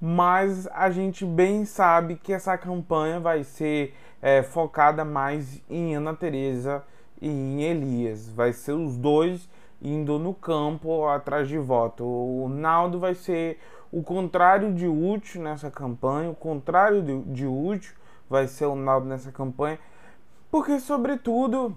Mas 0.00 0.66
a 0.68 0.90
gente 0.90 1.24
bem 1.24 1.64
sabe 1.64 2.16
que 2.16 2.32
essa 2.32 2.56
campanha 2.56 3.18
vai 3.18 3.42
ser 3.42 3.94
é, 4.22 4.42
focada 4.42 5.04
mais 5.04 5.60
em 5.68 5.96
Ana 5.96 6.14
Teresa 6.14 6.84
e 7.20 7.28
em 7.28 7.62
Elias. 7.62 8.28
Vai 8.28 8.52
ser 8.52 8.72
os 8.72 8.96
dois 8.96 9.48
indo 9.82 10.18
no 10.18 10.34
campo 10.34 11.06
atrás 11.06 11.48
de 11.48 11.58
voto. 11.58 12.04
O 12.04 12.48
Naldo 12.48 12.98
vai 12.98 13.14
ser 13.14 13.58
o 13.90 14.02
contrário 14.02 14.72
de 14.74 14.86
útil 14.86 15.42
nessa 15.42 15.70
campanha, 15.70 16.30
o 16.30 16.34
contrário 16.34 17.02
de, 17.02 17.20
de 17.22 17.46
útil 17.46 17.94
vai 18.28 18.46
ser 18.46 18.66
o 18.66 18.74
Naldo 18.74 19.06
nessa 19.06 19.32
campanha, 19.32 19.78
porque, 20.50 20.78
sobretudo, 20.78 21.76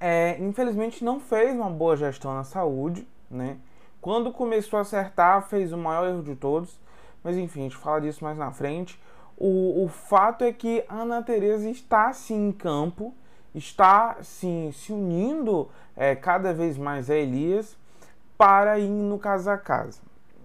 é, 0.00 0.36
infelizmente 0.40 1.04
não 1.04 1.20
fez 1.20 1.54
uma 1.54 1.70
boa 1.70 1.96
gestão 1.96 2.34
na 2.34 2.44
saúde, 2.44 3.06
né? 3.30 3.58
Quando 4.00 4.32
começou 4.32 4.78
a 4.78 4.82
acertar, 4.82 5.48
fez 5.48 5.72
o 5.72 5.78
maior 5.78 6.08
erro 6.08 6.22
de 6.22 6.34
todos, 6.34 6.78
mas 7.22 7.36
enfim, 7.36 7.60
a 7.60 7.62
gente 7.64 7.76
fala 7.76 8.00
disso 8.00 8.24
mais 8.24 8.36
na 8.36 8.50
frente. 8.50 9.00
O, 9.36 9.84
o 9.84 9.88
fato 9.88 10.44
é 10.44 10.52
que 10.52 10.84
a 10.88 11.02
Ana 11.02 11.22
Tereza 11.22 11.68
está 11.68 12.12
sim 12.12 12.48
em 12.48 12.52
campo, 12.52 13.14
está 13.54 14.16
sim 14.22 14.70
se 14.72 14.92
unindo 14.92 15.68
é, 15.96 16.14
cada 16.14 16.52
vez 16.52 16.78
mais 16.78 17.10
a 17.10 17.14
Elias 17.14 17.76
para 18.36 18.78
ir 18.78 18.88
no 18.88 19.18
casa 19.18 19.52
a 19.52 19.58
casa. 19.58 20.00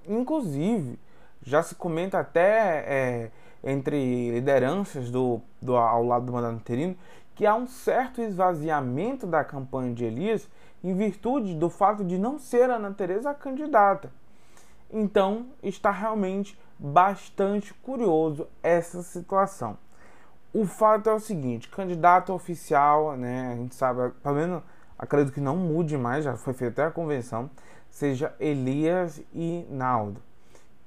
Inclusive, 0.07 0.99
já 1.43 1.61
se 1.63 1.75
comenta 1.75 2.19
até 2.19 2.83
é, 2.87 3.31
entre 3.63 4.31
lideranças 4.31 5.09
do, 5.09 5.41
do, 5.61 5.75
ao 5.75 6.03
lado 6.03 6.25
do 6.25 6.33
mandato 6.33 6.55
interino 6.55 6.95
que 7.35 7.45
há 7.45 7.53
um 7.53 7.67
certo 7.67 8.19
esvaziamento 8.19 9.27
da 9.27 9.43
campanha 9.43 9.93
de 9.93 10.03
Elias 10.03 10.49
em 10.83 10.95
virtude 10.95 11.53
do 11.53 11.69
fato 11.69 12.03
de 12.03 12.17
não 12.17 12.39
ser 12.39 12.69
Ana 12.69 12.91
Teresa 12.91 13.29
a 13.29 13.33
candidata. 13.35 14.11
Então, 14.91 15.47
está 15.61 15.91
realmente 15.91 16.57
bastante 16.79 17.73
curioso 17.73 18.47
essa 18.61 19.01
situação. 19.01 19.77
O 20.53 20.65
fato 20.65 21.09
é 21.09 21.13
o 21.13 21.19
seguinte, 21.19 21.69
candidato 21.69 22.33
oficial, 22.33 23.15
né, 23.17 23.51
a 23.53 23.55
gente 23.55 23.75
sabe, 23.75 24.11
pelo 24.23 24.35
menos 24.35 24.63
acredito 24.97 25.33
que 25.33 25.41
não 25.41 25.55
mude 25.55 25.97
mais, 25.97 26.23
já 26.23 26.35
foi 26.35 26.53
feita 26.53 26.87
a 26.87 26.91
convenção, 26.91 27.49
seja 27.89 28.33
Elias 28.39 29.21
e 29.33 29.67
Naldo. 29.69 30.21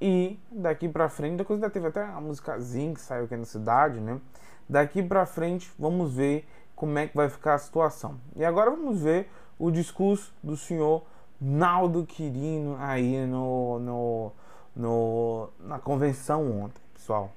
E 0.01 0.41
daqui 0.51 0.89
pra 0.89 1.09
frente, 1.09 1.37
depois 1.37 1.59
ainda 1.59 1.71
teve 1.71 1.87
até 1.87 2.03
a 2.03 2.21
músicazinha 2.21 2.95
que 2.95 3.01
saiu 3.01 3.25
aqui 3.25 3.37
na 3.37 3.45
cidade, 3.45 4.01
né? 4.01 4.19
Daqui 4.67 5.03
pra 5.03 5.27
frente, 5.27 5.71
vamos 5.79 6.15
ver 6.15 6.49
como 6.75 6.99
é 6.99 7.07
que 7.07 7.15
vai 7.15 7.29
ficar 7.29 7.55
a 7.55 7.59
situação. 7.59 8.19
E 8.35 8.45
agora 8.45 8.71
vamos 8.71 9.01
ver 9.01 9.31
o 9.59 9.71
discurso 9.71 10.33
do 10.43 10.57
senhor 10.57 11.05
Naldo 11.41 12.05
Quirino 12.05 12.77
aí 12.79 13.25
no, 13.25 13.79
no, 13.79 14.33
no 14.77 15.49
na 15.61 15.79
convenção 15.79 16.65
ontem, 16.65 16.83
pessoal. 16.93 17.33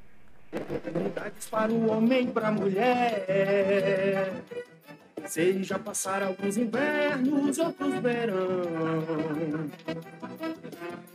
Oportunidades 0.54 1.48
para 1.48 1.72
o 1.72 1.90
homem 1.90 2.26
e 2.26 2.32
para 2.32 2.50
a 2.50 2.52
mulher. 2.52 4.34
Sei 5.26 5.64
já 5.64 5.80
passaram 5.80 6.28
alguns 6.28 6.58
invernos, 6.58 7.58
outros 7.58 7.96
verão. 7.96 8.38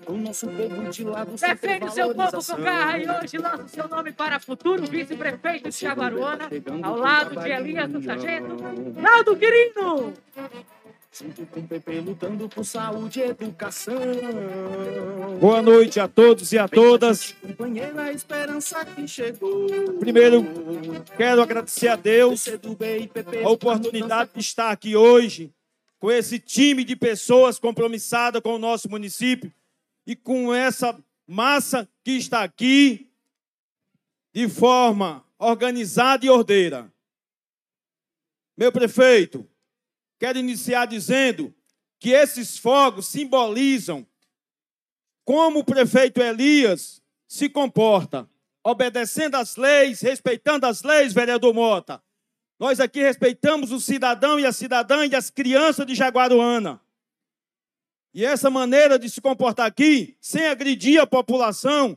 O 0.06 0.12
nosso 0.14 0.48
povo 0.48 0.88
de 0.88 1.04
você 1.04 1.48
Defende 1.48 1.84
o 1.84 1.90
seu 1.90 2.14
povo 2.14 2.30
com 2.30 2.62
garra 2.62 2.98
e 2.98 3.06
hoje 3.08 3.36
lança 3.36 3.64
o 3.64 3.68
seu 3.68 3.86
nome 3.86 4.12
para 4.12 4.40
futuro 4.40 4.82
vice-prefeito 4.86 5.68
de 5.68 5.78
Jaguaruana, 5.78 6.48
ao 6.82 6.96
lado 6.96 7.38
de 7.38 7.50
Elias 7.50 7.92
do 7.92 8.02
Sargento, 8.02 8.56
Naldo 8.96 9.36
Quirino. 9.36 10.14
Junto 11.10 11.46
com 11.46 11.60
o 11.60 11.66
PP 11.66 12.00
lutando 12.00 12.48
por 12.48 12.64
saúde 12.64 13.20
e 13.20 13.22
educação. 13.22 13.94
Boa 15.40 15.62
noite 15.62 15.98
a 15.98 16.06
todos 16.06 16.52
e 16.52 16.58
a 16.58 16.68
todas. 16.68 17.32
Companheira, 17.32 18.02
a 18.02 18.12
esperança 18.12 18.84
que 18.84 19.08
chegou. 19.08 19.66
Primeiro, 19.98 20.44
quero 21.16 21.42
agradecer 21.42 21.88
a 21.88 21.96
Deus 21.96 22.46
a 23.44 23.48
oportunidade 23.48 24.30
de 24.34 24.40
estar 24.40 24.70
aqui 24.70 24.94
hoje 24.94 25.52
com 25.98 26.10
esse 26.10 26.38
time 26.38 26.84
de 26.84 26.94
pessoas 26.94 27.58
compromissadas 27.58 28.42
com 28.42 28.54
o 28.54 28.58
nosso 28.58 28.88
município 28.88 29.52
e 30.06 30.14
com 30.14 30.54
essa 30.54 30.96
massa 31.26 31.88
que 32.04 32.12
está 32.12 32.42
aqui 32.42 33.10
de 34.32 34.48
forma 34.48 35.24
organizada 35.38 36.24
e 36.24 36.30
ordeira. 36.30 36.92
Meu 38.56 38.70
prefeito, 38.70 39.48
quero 40.18 40.38
iniciar 40.38 40.86
dizendo 40.86 41.54
que 41.98 42.10
esses 42.10 42.58
fogos 42.58 43.06
simbolizam 43.06 44.06
como 45.24 45.60
o 45.60 45.64
prefeito 45.64 46.22
Elias 46.22 47.02
se 47.26 47.48
comporta, 47.48 48.28
obedecendo 48.64 49.34
às 49.36 49.56
leis, 49.56 50.00
respeitando 50.00 50.66
as 50.66 50.82
leis, 50.82 51.12
vereador 51.12 51.52
Mota. 51.52 52.02
Nós 52.58 52.80
aqui 52.80 53.00
respeitamos 53.00 53.70
o 53.70 53.78
cidadão 53.78 54.40
e 54.40 54.46
a 54.46 54.52
cidadã 54.52 55.06
e 55.06 55.14
as 55.14 55.30
crianças 55.30 55.86
de 55.86 55.94
Jaguaruana. 55.94 56.80
E 58.12 58.24
essa 58.24 58.50
maneira 58.50 58.98
de 58.98 59.08
se 59.08 59.20
comportar 59.20 59.66
aqui, 59.66 60.16
sem 60.20 60.46
agredir 60.46 61.00
a 61.00 61.06
população, 61.06 61.96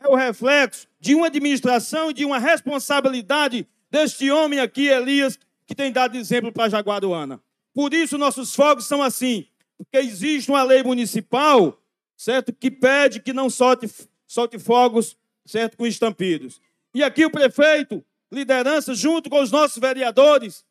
é 0.00 0.08
o 0.08 0.16
reflexo 0.16 0.88
de 0.98 1.14
uma 1.14 1.26
administração 1.26 2.10
e 2.10 2.14
de 2.14 2.24
uma 2.24 2.38
responsabilidade 2.38 3.68
deste 3.90 4.30
homem 4.30 4.58
aqui, 4.58 4.88
Elias, 4.88 5.38
que 5.66 5.74
tem 5.74 5.92
dado 5.92 6.16
exemplo 6.16 6.50
para 6.50 6.68
Jaguaruana. 6.68 7.40
Por 7.74 7.94
isso 7.94 8.18
nossos 8.18 8.54
fogos 8.54 8.86
são 8.86 9.02
assim, 9.02 9.46
porque 9.78 9.98
existe 9.98 10.50
uma 10.50 10.62
lei 10.62 10.82
municipal, 10.82 11.80
certo, 12.16 12.52
que 12.52 12.70
pede 12.70 13.20
que 13.20 13.32
não 13.32 13.48
solte, 13.48 13.90
solte 14.26 14.58
fogos, 14.58 15.16
certo, 15.46 15.76
com 15.76 15.86
estampidos. 15.86 16.60
E 16.94 17.02
aqui 17.02 17.24
o 17.24 17.30
prefeito, 17.30 18.04
liderança, 18.30 18.94
junto 18.94 19.30
com 19.30 19.40
os 19.40 19.50
nossos 19.50 19.78
vereadores, 19.78 20.64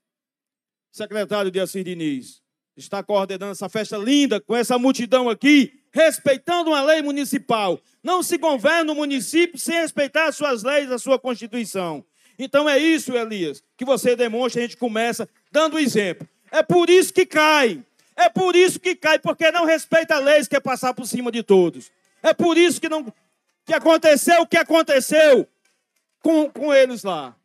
secretário 0.91 1.49
de 1.49 1.59
Assis 1.59 1.83
Diniz, 1.83 2.41
está 2.75 3.03
coordenando 3.03 3.51
essa 3.51 3.69
festa 3.69 3.97
linda 3.97 4.39
com 4.39 4.55
essa 4.55 4.77
multidão 4.77 5.29
aqui, 5.29 5.81
respeitando 5.91 6.69
uma 6.69 6.83
lei 6.83 7.01
municipal. 7.01 7.79
Não 8.03 8.23
se 8.23 8.37
governa 8.37 8.91
o 8.91 8.95
município 8.95 9.57
sem 9.57 9.81
respeitar 9.81 10.27
as 10.27 10.35
suas 10.35 10.63
leis, 10.63 10.91
a 10.91 10.99
sua 10.99 11.19
Constituição. 11.19 12.05
Então 12.37 12.69
é 12.69 12.77
isso, 12.77 13.15
Elias, 13.17 13.61
que 13.75 13.83
você 13.83 14.15
demonstra, 14.15 14.61
a 14.61 14.65
gente 14.65 14.77
começa 14.77 15.27
dando 15.51 15.75
o 15.75 15.79
exemplo. 15.79 16.27
É 16.51 16.63
por 16.63 16.89
isso 16.89 17.13
que 17.13 17.25
cai. 17.25 17.83
É 18.15 18.29
por 18.29 18.55
isso 18.55 18.79
que 18.79 18.95
cai, 18.95 19.17
porque 19.17 19.49
não 19.51 19.65
respeita 19.65 20.15
a 20.15 20.19
lei, 20.19 20.45
quer 20.45 20.59
passar 20.59 20.93
por 20.93 21.05
cima 21.05 21.31
de 21.31 21.41
todos. 21.41 21.89
É 22.21 22.33
por 22.33 22.57
isso 22.57 22.81
que 22.81 22.89
não 22.89 23.13
que 23.65 23.73
aconteceu 23.73 24.41
o 24.41 24.47
que 24.47 24.57
aconteceu 24.57 25.47
com, 26.21 26.49
com 26.49 26.73
eles 26.73 27.03
lá. 27.03 27.35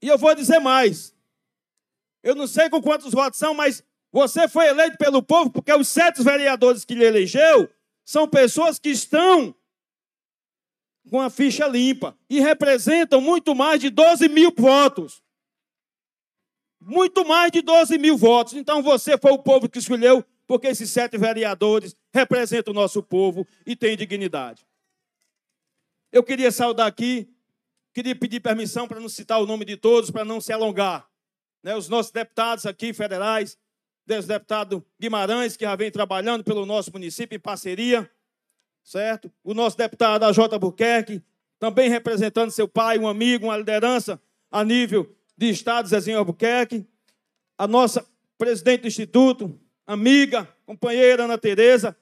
E 0.00 0.08
eu 0.08 0.16
vou 0.16 0.34
dizer 0.34 0.60
mais. 0.60 1.14
Eu 2.22 2.34
não 2.34 2.46
sei 2.46 2.70
com 2.70 2.80
quantos 2.80 3.12
votos 3.12 3.38
são, 3.38 3.54
mas 3.54 3.82
você 4.12 4.48
foi 4.48 4.68
eleito 4.68 4.96
pelo 4.96 5.22
povo 5.22 5.50
porque 5.50 5.72
os 5.72 5.88
sete 5.88 6.22
vereadores 6.22 6.84
que 6.84 6.94
lhe 6.94 7.04
elegeu 7.04 7.68
são 8.04 8.26
pessoas 8.28 8.78
que 8.78 8.88
estão 8.88 9.54
com 11.10 11.20
a 11.20 11.28
ficha 11.28 11.66
limpa 11.66 12.16
e 12.30 12.40
representam 12.40 13.20
muito 13.20 13.54
mais 13.54 13.80
de 13.80 13.90
12 13.90 14.28
mil 14.28 14.52
votos 14.56 15.22
muito 16.86 17.26
mais 17.26 17.50
de 17.50 17.60
12 17.62 17.98
mil 17.98 18.16
votos. 18.16 18.54
Então 18.54 18.80
você 18.80 19.18
foi 19.18 19.32
o 19.32 19.38
povo 19.38 19.68
que 19.68 19.78
escolheu, 19.78 20.24
porque 20.46 20.68
esses 20.68 20.88
sete 20.88 21.18
vereadores 21.18 21.96
representam 22.14 22.72
o 22.72 22.74
nosso 22.74 23.02
povo 23.02 23.46
e 23.66 23.74
têm 23.74 23.96
dignidade. 23.96 24.64
Eu 26.12 26.22
queria 26.22 26.52
saudar 26.52 26.86
aqui, 26.86 27.28
queria 27.92 28.14
pedir 28.14 28.38
permissão 28.38 28.86
para 28.86 29.00
não 29.00 29.08
citar 29.08 29.42
o 29.42 29.46
nome 29.46 29.64
de 29.64 29.76
todos, 29.76 30.12
para 30.12 30.24
não 30.24 30.40
se 30.40 30.52
alongar. 30.52 31.10
Né, 31.60 31.74
os 31.74 31.88
nossos 31.88 32.12
deputados 32.12 32.64
aqui 32.64 32.92
federais, 32.92 33.58
deputado 34.06 34.86
Guimarães, 35.00 35.56
que 35.56 35.64
já 35.64 35.74
vem 35.74 35.90
trabalhando 35.90 36.44
pelo 36.44 36.64
nosso 36.64 36.92
município 36.92 37.34
em 37.34 37.40
parceria, 37.40 38.08
certo? 38.84 39.32
O 39.42 39.52
nosso 39.52 39.76
deputado 39.76 40.22
AJ 40.22 40.56
Buquerque, 40.60 41.20
também 41.58 41.90
representando 41.90 42.52
seu 42.52 42.68
pai, 42.68 42.96
um 42.96 43.08
amigo, 43.08 43.46
uma 43.46 43.56
liderança 43.56 44.22
a 44.48 44.62
nível 44.62 45.16
de 45.36 45.50
Estado, 45.50 45.88
Zezinho 45.88 46.18
Albuquerque. 46.18 46.86
A 47.58 47.66
nossa 47.66 48.06
presidente 48.38 48.82
do 48.82 48.88
Instituto, 48.88 49.58
amiga, 49.86 50.48
companheira 50.64 51.24
Ana 51.24 51.38
Tereza. 51.38 51.96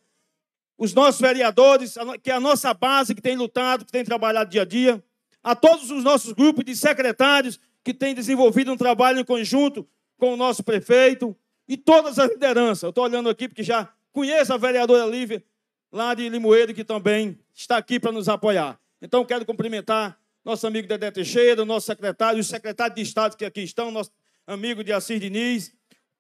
Os 0.77 0.93
nossos 0.93 1.21
vereadores, 1.21 1.95
que 2.23 2.31
é 2.31 2.35
a 2.35 2.41
nossa 2.41 2.75
base, 2.75 3.15
que 3.15 3.23
tem 3.23 3.37
lutado, 3.37 3.85
que 3.85 3.93
tem 3.93 4.05
trabalhado 4.05 4.51
dia 4.51 4.63
a 4.63 4.65
dia. 4.65 5.03
A 5.43 5.55
todos 5.55 5.91
os 5.91 6.03
nossos 6.03 6.33
grupos 6.33 6.65
de 6.65 6.75
secretários, 6.75 7.61
que 7.85 7.93
têm 7.93 8.15
desenvolvido 8.15 8.73
um 8.73 8.77
trabalho 8.77 9.21
em 9.21 9.25
conjunto 9.25 9.87
com 10.17 10.33
o 10.33 10.37
nosso 10.37 10.65
prefeito 10.65 11.37
e 11.69 11.77
todas 11.77 12.19
as 12.19 12.31
lideranças. 12.31 12.83
Eu 12.83 12.89
estou 12.89 13.05
olhando 13.05 13.29
aqui 13.29 13.47
porque 13.47 13.63
já 13.63 13.93
conheço 14.11 14.55
a 14.55 14.57
vereadora 14.57 15.05
Lívia, 15.05 15.45
lá 15.93 16.15
de 16.15 16.29
Limoeiro, 16.29 16.73
que 16.73 16.83
também 16.83 17.39
está 17.53 17.77
aqui 17.77 18.01
para 18.01 18.11
nos 18.11 18.29
apoiar. 18.29 18.81
Então, 19.03 19.25
quero 19.25 19.45
cumprimentar 19.45 20.19
nosso 20.45 20.67
amigo 20.67 20.87
Dedé 20.87 21.11
Teixeira, 21.11 21.65
nosso 21.65 21.87
secretário, 21.87 22.39
os 22.39 22.47
secretários 22.47 22.95
de 22.95 23.03
Estado 23.03 23.37
que 23.37 23.45
aqui 23.45 23.63
estão, 23.63 23.91
nosso 23.91 24.13
amigo 24.47 24.85
de 24.85 24.93
Assis 24.93 25.19
Diniz, 25.19 25.73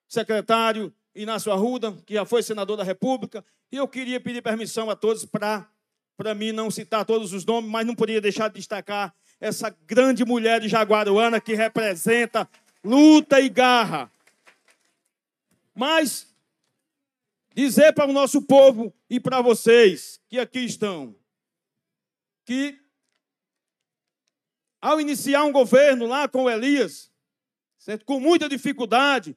secretário 0.08 0.92
Inácio 1.14 1.52
Arruda, 1.52 1.92
que 2.06 2.14
já 2.14 2.24
foi 2.24 2.42
senador 2.42 2.76
da 2.76 2.82
República. 2.82 3.44
E 3.70 3.76
eu 3.76 3.86
queria 3.86 4.18
pedir 4.18 4.42
permissão 4.42 4.88
a 4.88 4.96
todos 4.96 5.24
para, 5.26 5.68
para 6.16 6.34
mim, 6.34 6.52
não 6.52 6.70
citar 6.70 7.04
todos 7.04 7.32
os 7.32 7.44
nomes, 7.44 7.70
mas 7.70 7.86
não 7.86 7.94
poderia 7.94 8.20
deixar 8.20 8.48
de 8.48 8.54
destacar 8.54 9.14
essa 9.40 9.68
grande 9.86 10.24
mulher 10.24 10.60
de 10.60 10.68
Jaguaruana 10.68 11.40
que 11.40 11.54
representa 11.54 12.48
luta 12.82 13.40
e 13.40 13.48
garra. 13.48 14.10
Mas 15.74 16.32
dizer 17.54 17.92
para 17.92 18.08
o 18.08 18.12
nosso 18.12 18.42
povo 18.42 18.92
e 19.08 19.20
para 19.20 19.42
vocês 19.42 20.20
que 20.28 20.38
aqui 20.38 20.60
estão 20.60 21.14
que 22.44 22.83
ao 24.84 25.00
iniciar 25.00 25.42
um 25.44 25.50
governo 25.50 26.06
lá 26.06 26.28
com 26.28 26.50
Elias, 26.50 27.10
certo? 27.78 28.04
com 28.04 28.20
muita 28.20 28.50
dificuldade, 28.50 29.34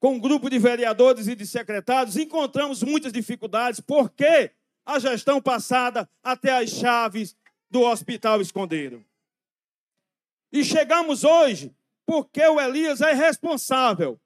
com 0.00 0.14
um 0.14 0.18
grupo 0.18 0.50
de 0.50 0.58
vereadores 0.58 1.28
e 1.28 1.36
de 1.36 1.46
secretários, 1.46 2.16
encontramos 2.16 2.82
muitas 2.82 3.12
dificuldades, 3.12 3.78
porque 3.78 4.50
a 4.84 4.98
gestão 4.98 5.40
passada 5.40 6.10
até 6.24 6.50
as 6.50 6.70
chaves 6.70 7.36
do 7.70 7.82
hospital 7.82 8.40
esconderam. 8.40 9.00
E 10.52 10.64
chegamos 10.64 11.22
hoje 11.22 11.72
porque 12.04 12.44
o 12.44 12.60
Elias 12.60 13.00
é 13.00 13.12
responsável 13.12 14.20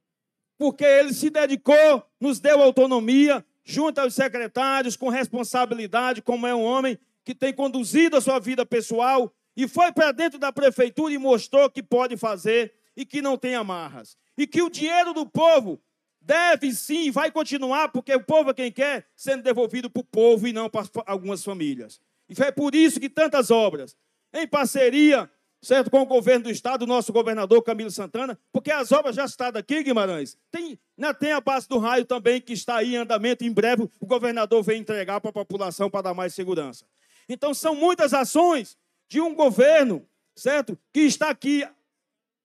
porque 0.57 0.83
ele 0.83 1.13
se 1.13 1.29
dedicou, 1.29 2.03
nos 2.19 2.41
deu 2.41 2.63
autonomia, 2.63 3.45
junto 3.63 4.01
aos 4.01 4.15
secretários, 4.15 4.97
com 4.97 5.11
responsabilidade, 5.11 6.23
como 6.23 6.47
é 6.47 6.55
um 6.55 6.65
homem 6.65 6.99
que 7.23 7.35
tem 7.35 7.53
conduzido 7.53 8.17
a 8.17 8.21
sua 8.23 8.41
vida 8.41 8.65
pessoal 8.65 9.33
e 9.59 9.67
foi 9.67 9.91
para 9.91 10.13
dentro 10.13 10.39
da 10.39 10.53
prefeitura 10.53 11.13
e 11.13 11.19
mostrou 11.19 11.69
que 11.69 11.83
pode 11.83 12.17
fazer 12.17 12.73
e 12.97 13.05
que 13.05 13.21
não 13.21 13.37
tem 13.37 13.57
amarras. 13.57 14.17
E 14.37 14.47
que 14.47 14.63
o 14.63 14.71
dinheiro 14.71 15.13
do 15.13 15.27
povo 15.27 15.83
deve 16.21 16.73
sim, 16.73 17.11
vai 17.11 17.33
continuar, 17.33 17.89
porque 17.89 18.15
o 18.15 18.23
povo 18.23 18.51
é 18.51 18.55
quem 18.55 18.71
quer, 18.71 19.09
sendo 19.17 19.43
devolvido 19.43 19.91
para 19.91 20.01
o 20.01 20.05
povo 20.05 20.47
e 20.47 20.53
não 20.53 20.71
para 20.71 20.87
algumas 21.05 21.43
famílias. 21.43 22.01
E 22.29 22.37
foi 22.37 22.53
por 22.53 22.73
isso 22.73 23.01
que 23.01 23.09
tantas 23.09 23.51
obras, 23.51 23.97
em 24.33 24.47
parceria 24.47 25.29
certo? 25.61 25.91
Com 25.91 26.03
o 26.03 26.07
governo 26.07 26.45
do 26.45 26.51
estado, 26.51 26.83
o 26.83 26.87
nosso 26.87 27.13
governador 27.13 27.61
Camilo 27.65 27.91
Santana, 27.91 28.39
porque 28.53 28.71
as 28.71 28.93
obras 28.93 29.17
já 29.17 29.25
estão 29.25 29.49
aqui, 29.49 29.83
Guimarães. 29.83 30.39
Tem, 30.53 30.79
né, 30.97 31.13
tem 31.13 31.33
a 31.33 31.41
base 31.41 31.69
do 31.69 31.79
raio 31.79 32.05
também 32.05 32.41
que 32.41 32.53
está 32.53 32.77
aí 32.77 32.95
em 32.95 32.99
andamento. 32.99 33.45
Em 33.45 33.53
breve 33.53 33.91
o 33.99 34.07
governador 34.07 34.63
vem 34.63 34.81
entregar 34.81 35.21
para 35.21 35.31
a 35.31 35.33
população 35.33 35.91
para 35.91 36.03
dar 36.03 36.15
mais 36.15 36.33
segurança. 36.33 36.87
Então 37.29 37.53
são 37.53 37.75
muitas 37.75 38.15
ações 38.15 38.79
de 39.09 39.21
um 39.21 39.35
governo, 39.35 40.07
certo? 40.37 40.79
Que 40.93 41.01
está 41.01 41.31
aqui 41.31 41.67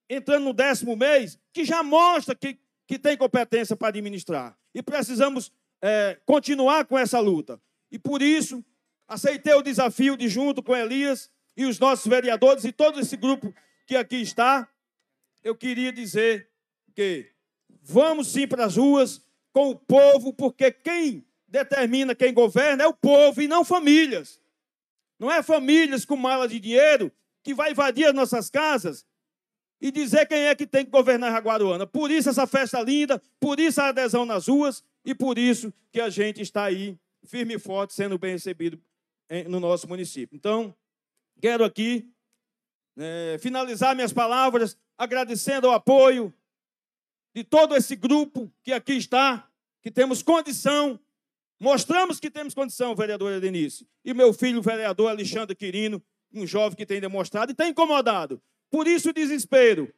entrando 0.10 0.46
no 0.46 0.54
décimo 0.54 0.96
mês, 0.96 1.40
que 1.52 1.66
já 1.66 1.84
mostra 1.84 2.36
que, 2.36 2.58
que 2.88 2.98
tem 2.98 3.18
competência 3.18 3.76
para 3.76 3.90
administrar. 3.90 4.58
E 4.74 4.82
precisamos 4.82 5.52
é, 5.82 6.18
continuar 6.26 6.86
com 6.86 6.98
essa 6.98 7.20
luta. 7.20 7.62
E 7.92 8.00
por 8.00 8.22
isso, 8.22 8.64
aceitei 9.08 9.54
o 9.54 9.62
desafio 9.62 10.16
de, 10.16 10.28
junto 10.28 10.64
com 10.64 10.76
Elias, 10.76 11.32
e 11.56 11.66
os 11.66 11.80
nossos 11.80 12.08
vereadores 12.08 12.64
e 12.64 12.72
todo 12.72 13.00
esse 13.00 13.16
grupo 13.16 13.54
que 13.86 13.96
aqui 13.96 14.18
está, 14.18 14.68
eu 15.44 15.56
queria 15.56 15.92
dizer 15.92 16.50
que 16.96 17.30
vamos 17.82 18.32
sim 18.32 18.48
para 18.48 18.66
as 18.66 18.78
ruas 18.78 19.22
com 19.52 19.70
o 19.70 19.76
povo, 19.76 20.34
porque 20.34 20.72
quem 20.72 21.26
determina 21.48 22.16
quem 22.16 22.34
governa 22.34 22.84
é 22.84 22.88
o 22.88 22.94
povo 22.94 23.42
e 23.42 23.48
não 23.48 23.64
famílias. 23.64 24.40
Não 25.24 25.32
é 25.32 25.42
famílias 25.42 26.06
com 26.06 26.16
mala 26.16 26.48
de 26.48 26.60
dinheiro 26.60 27.12
que 27.44 27.54
vai 27.54 27.72
invadir 27.72 28.06
as 28.06 28.14
nossas 28.14 28.50
casas 28.50 29.06
e 29.82 29.92
dizer 29.92 30.26
quem 30.28 30.44
é 30.44 30.56
que 30.56 30.68
tem 30.68 30.86
que 30.86 30.92
governar 30.92 31.32
Jaguaruana. 31.32 31.88
Por 31.88 32.12
isso 32.12 32.30
essa 32.30 32.46
festa 32.46 32.82
linda, 32.82 33.22
por 33.40 33.60
isso 33.60 33.82
a 33.82 33.88
adesão 33.88 34.26
nas 34.26 34.48
ruas 34.48 34.84
e 35.06 35.16
por 35.16 35.38
isso 35.38 35.74
que 35.92 36.00
a 36.00 36.10
gente 36.10 36.42
está 36.42 36.66
aí 36.66 36.98
firme 37.26 37.56
e 37.56 37.60
forte 37.60 37.94
sendo 37.94 38.18
bem 38.18 38.32
recebido 38.34 38.82
no 39.48 39.60
nosso 39.60 39.88
município. 39.88 40.36
Então, 40.36 40.76
Quero 41.44 41.66
aqui 41.66 42.10
é, 42.98 43.38
finalizar 43.38 43.94
minhas 43.94 44.14
palavras 44.14 44.78
agradecendo 44.98 45.68
ao 45.68 45.74
apoio 45.74 46.34
de 47.36 47.44
todo 47.44 47.76
esse 47.76 47.96
grupo 47.96 48.50
que 48.64 48.72
aqui 48.72 48.94
está, 48.94 49.50
que 49.82 49.92
temos 49.92 50.24
condição, 50.24 50.98
mostramos 51.64 52.20
que 52.20 52.30
temos 52.30 52.54
condição, 52.54 52.94
vereadora 52.94 53.40
Denise, 53.40 53.88
e 54.04 54.14
meu 54.14 54.34
filho, 54.34 54.60
o 54.60 54.62
vereador 54.62 55.10
Alexandre 55.10 55.56
Quirino, 55.56 56.04
um 56.34 56.46
jovem 56.46 56.76
que 56.76 56.86
tem 56.86 57.00
demonstrado 57.00 57.54
e 57.54 57.56
tem 57.56 57.70
incomodado. 57.70 58.42
Por 58.70 58.86
isso 58.86 59.10
o 59.10 59.14
desespero. 59.14 59.92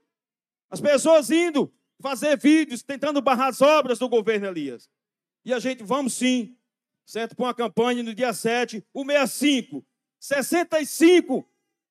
As 0.70 0.80
pessoas 0.80 1.32
indo 1.32 1.74
fazer 2.00 2.38
vídeos, 2.38 2.84
tentando 2.84 3.20
barrar 3.20 3.48
as 3.48 3.62
obras 3.62 3.98
do 3.98 4.08
governo 4.08 4.46
Elias. 4.46 4.88
E 5.44 5.52
a 5.54 5.60
gente, 5.60 5.84
vamos 5.84 6.14
sim, 6.14 6.56
certo? 7.04 7.36
Para 7.36 7.46
uma 7.46 7.54
campanha 7.54 8.04
no 8.04 8.14
dia 8.14 8.32
7, 8.32 8.86
o 8.94 9.04
65, 9.04 9.84
65, 10.20 11.50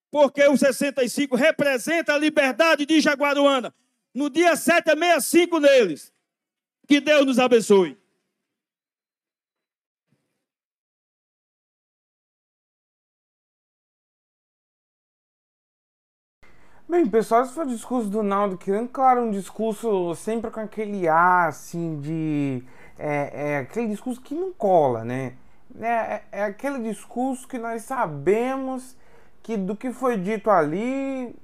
porque 0.09 0.41
o 0.47 0.55
65 0.55 1.35
representa 1.35 2.13
a 2.13 2.17
liberdade 2.17 2.85
de 2.85 3.01
Jaguaruana. 3.01 3.75
No 4.13 4.29
dia 4.29 4.55
7 4.55 4.89
é 4.89 4.95
65 4.95 5.59
neles. 5.59 6.13
Que 6.87 7.01
Deus 7.01 7.25
nos 7.25 7.39
abençoe. 7.39 7.97
Bem, 16.87 17.07
pessoal, 17.07 17.41
esse 17.41 17.51
foi 17.51 17.65
o 17.65 17.67
discurso 17.67 18.09
do 18.09 18.21
Naldo 18.21 18.59
Quirino. 18.59 18.87
Claro, 18.87 19.23
um 19.23 19.31
discurso 19.31 20.13
sempre 20.13 20.51
com 20.51 20.59
aquele 20.59 21.07
ar, 21.07 21.49
assim, 21.49 21.99
de... 21.99 22.63
É, 22.99 23.53
é, 23.53 23.57
aquele 23.57 23.87
discurso 23.87 24.21
que 24.21 24.35
não 24.35 24.53
cola, 24.53 25.03
né? 25.03 25.33
É, 25.81 25.87
é, 25.87 26.23
é 26.31 26.43
aquele 26.43 26.77
discurso 26.83 27.47
que 27.47 27.57
nós 27.57 27.81
sabemos 27.81 28.95
que 29.41 29.57
do 29.57 29.75
que 29.75 29.91
foi 29.91 30.15
dito 30.15 30.51
ali, 30.51 31.35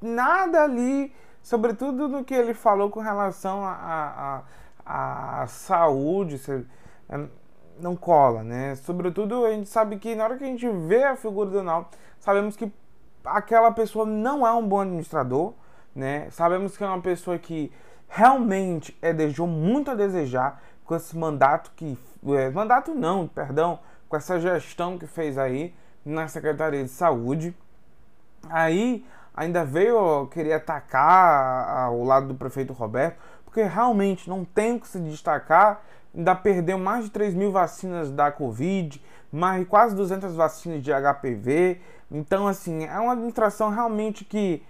nada 0.00 0.62
ali, 0.64 1.12
sobretudo 1.42 2.08
no 2.08 2.24
que 2.24 2.32
ele 2.34 2.54
falou 2.54 2.88
com 2.88 3.00
relação 3.00 3.62
à 3.66 3.72
a, 3.74 4.42
a, 4.86 5.42
a, 5.42 5.46
saúde, 5.46 6.40
é, 7.10 7.20
não 7.78 7.94
cola, 7.94 8.42
né? 8.42 8.76
Sobretudo 8.76 9.44
a 9.44 9.50
gente 9.50 9.68
sabe 9.68 9.98
que 9.98 10.14
na 10.14 10.24
hora 10.24 10.38
que 10.38 10.44
a 10.44 10.46
gente 10.46 10.66
vê 10.66 11.04
a 11.04 11.16
figura 11.16 11.50
do 11.50 11.58
Ronaldo, 11.58 11.88
sabemos 12.18 12.56
que 12.56 12.72
aquela 13.24 13.70
pessoa 13.72 14.04
não 14.04 14.46
é 14.46 14.52
um 14.52 14.66
bom 14.66 14.80
administrador, 14.80 15.54
né? 15.94 16.28
Sabemos 16.30 16.76
que 16.76 16.84
é 16.84 16.86
uma 16.86 17.00
pessoa 17.00 17.38
que 17.38 17.72
realmente 18.08 18.96
é, 19.00 19.12
deixou 19.12 19.46
muito 19.46 19.90
a 19.90 19.94
desejar 19.94 20.62
com 20.84 20.94
esse 20.94 21.16
mandato 21.16 21.72
que 21.74 21.98
é, 22.26 22.50
mandato 22.50 22.94
não, 22.94 23.26
perdão, 23.26 23.78
com 24.08 24.16
essa 24.16 24.38
gestão 24.38 24.98
que 24.98 25.06
fez 25.06 25.38
aí 25.38 25.74
na 26.04 26.28
Secretaria 26.28 26.82
de 26.82 26.90
Saúde. 26.90 27.56
Aí 28.50 29.04
ainda 29.34 29.64
veio 29.64 30.26
querer 30.28 30.54
atacar 30.54 31.86
ao 31.86 32.04
lado 32.04 32.28
do 32.28 32.34
prefeito 32.34 32.72
Roberto, 32.72 33.18
porque 33.44 33.62
realmente 33.62 34.28
não 34.28 34.44
tem 34.44 34.78
que 34.78 34.86
se 34.86 35.00
destacar, 35.00 35.82
ainda 36.14 36.34
perdeu 36.34 36.78
mais 36.78 37.06
de 37.06 37.10
3 37.10 37.34
mil 37.34 37.50
vacinas 37.50 38.10
da 38.10 38.30
Covid, 38.30 39.02
mais 39.32 39.66
quase 39.66 39.96
200 39.96 40.34
vacinas 40.34 40.82
de 40.82 40.92
HPV. 40.92 41.80
Então, 42.10 42.46
assim, 42.46 42.84
é 42.84 42.98
uma 42.98 43.12
administração 43.12 43.70
realmente 43.70 44.24
que, 44.24 44.62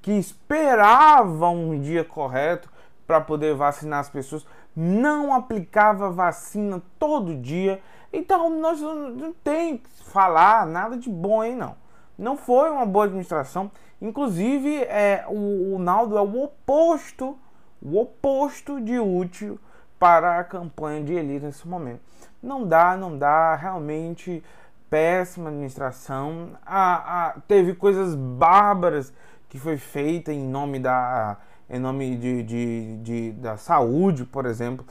que 0.00 0.12
esperava 0.12 1.48
um 1.48 1.78
dia 1.80 2.04
correto 2.04 2.70
para 3.06 3.20
poder 3.20 3.54
vacinar 3.54 4.00
as 4.00 4.10
pessoas 4.10 4.46
não 4.74 5.34
aplicava 5.34 6.10
vacina 6.10 6.82
todo 6.98 7.36
dia. 7.36 7.80
Então, 8.12 8.48
nós 8.48 8.80
não 8.80 9.32
tem 9.44 9.78
que 9.78 9.90
falar 10.04 10.66
nada 10.66 10.96
de 10.96 11.10
bom 11.10 11.40
aí, 11.40 11.54
não. 11.54 11.76
Não 12.18 12.36
foi 12.36 12.70
uma 12.70 12.86
boa 12.86 13.04
administração. 13.04 13.70
Inclusive, 14.00 14.82
é, 14.84 15.24
o, 15.28 15.74
o 15.74 15.78
Naldo 15.78 16.16
é 16.16 16.20
o 16.20 16.42
oposto 16.42 17.38
o 17.82 18.00
oposto 18.00 18.80
de 18.80 18.98
útil 18.98 19.58
para 19.98 20.38
a 20.38 20.44
campanha 20.44 21.02
de 21.02 21.12
Elias 21.12 21.42
nesse 21.42 21.66
momento. 21.66 22.00
Não 22.40 22.66
dá, 22.66 22.96
não 22.96 23.18
dá, 23.18 23.56
realmente 23.56 24.42
péssima 24.92 25.48
administração. 25.48 26.50
Ah, 26.66 27.30
ah, 27.34 27.40
teve 27.48 27.72
coisas 27.74 28.14
bárbaras 28.14 29.10
que 29.48 29.58
foi 29.58 29.78
feita 29.78 30.30
em 30.30 30.46
nome 30.46 30.78
da 30.78 31.38
em 31.70 31.78
nome 31.78 32.14
de, 32.16 32.42
de, 32.42 32.96
de, 32.98 33.32
da 33.32 33.56
saúde, 33.56 34.26
por 34.26 34.44
exemplo, 34.44 34.84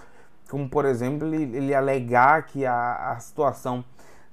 como 0.50 0.68
por 0.68 0.86
exemplo 0.86 1.28
ele, 1.32 1.56
ele 1.56 1.76
alegar 1.76 2.48
que 2.48 2.66
a, 2.66 3.12
a 3.12 3.20
situação 3.20 3.86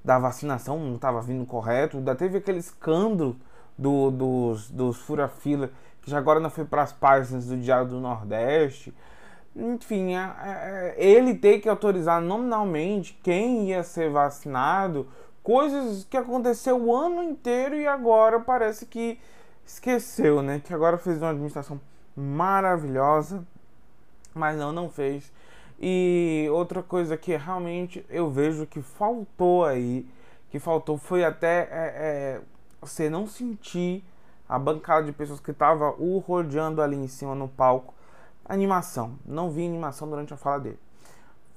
da 0.03 0.17
vacinação 0.17 0.79
não 0.79 0.95
estava 0.95 1.21
vindo 1.21 1.45
correto, 1.45 1.97
ainda 1.97 2.15
teve 2.15 2.39
aquele 2.39 2.57
escândalo 2.57 3.35
do, 3.77 4.09
dos, 4.09 4.71
dos 4.71 4.97
fura-fila 4.97 5.69
que 6.01 6.09
já 6.09 6.17
agora 6.17 6.39
não 6.39 6.49
foi 6.49 6.65
para 6.65 6.81
as 6.81 6.91
páginas 6.91 7.45
do 7.45 7.55
Diário 7.57 7.89
do 7.89 7.99
Nordeste. 7.99 8.91
Enfim, 9.55 10.15
é, 10.15 10.33
é, 10.43 10.95
ele 10.97 11.35
tem 11.35 11.59
que 11.59 11.69
autorizar 11.69 12.19
nominalmente 12.19 13.19
quem 13.21 13.69
ia 13.69 13.83
ser 13.83 14.09
vacinado, 14.09 15.07
coisas 15.49 16.03
que 16.03 16.15
aconteceu 16.15 16.79
o 16.79 16.95
ano 16.95 17.23
inteiro 17.23 17.75
e 17.75 17.87
agora 17.87 18.39
parece 18.39 18.85
que 18.85 19.19
esqueceu, 19.65 20.43
né? 20.43 20.61
Que 20.63 20.71
agora 20.71 20.95
fez 20.95 21.17
uma 21.17 21.31
administração 21.31 21.81
maravilhosa, 22.15 23.43
mas 24.31 24.55
não, 24.55 24.71
não 24.71 24.91
fez. 24.91 25.33
E 25.81 26.47
outra 26.51 26.83
coisa 26.83 27.17
que 27.17 27.35
realmente 27.35 28.05
eu 28.11 28.29
vejo 28.29 28.67
que 28.67 28.79
faltou 28.79 29.65
aí, 29.65 30.07
que 30.51 30.59
faltou 30.59 30.99
foi 30.99 31.25
até 31.25 31.61
é, 31.61 31.71
é, 31.71 32.41
você 32.79 33.09
não 33.09 33.25
sentir 33.25 34.03
a 34.47 34.59
bancada 34.59 35.07
de 35.07 35.11
pessoas 35.11 35.39
que 35.39 35.49
estava 35.49 35.95
o 35.97 36.19
rodeando 36.19 36.79
ali 36.79 36.95
em 36.95 37.07
cima 37.07 37.33
no 37.33 37.47
palco. 37.47 37.95
Animação, 38.45 39.17
não 39.25 39.49
vi 39.49 39.65
animação 39.65 40.07
durante 40.07 40.31
a 40.31 40.37
fala 40.37 40.59
dele. 40.59 40.79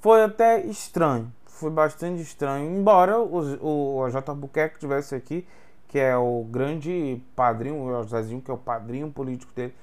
Foi 0.00 0.22
até 0.22 0.64
estranho, 0.64 1.31
foi 1.53 1.71
bastante 1.71 2.21
estranho. 2.23 2.71
Embora 2.77 3.19
o, 3.19 4.01
o 4.03 4.11
J. 4.11 4.35
Buquerque 4.35 4.79
tivesse 4.79 5.15
aqui, 5.15 5.47
que 5.88 5.99
é 5.99 6.17
o 6.17 6.45
grande 6.51 7.23
padrinho, 7.37 7.83
o 7.83 7.88
Josézinho, 7.91 8.41
que 8.41 8.51
é 8.51 8.55
o 8.55 8.59
padrinho 8.59 9.11
político 9.11 9.53
dele. 9.53 9.75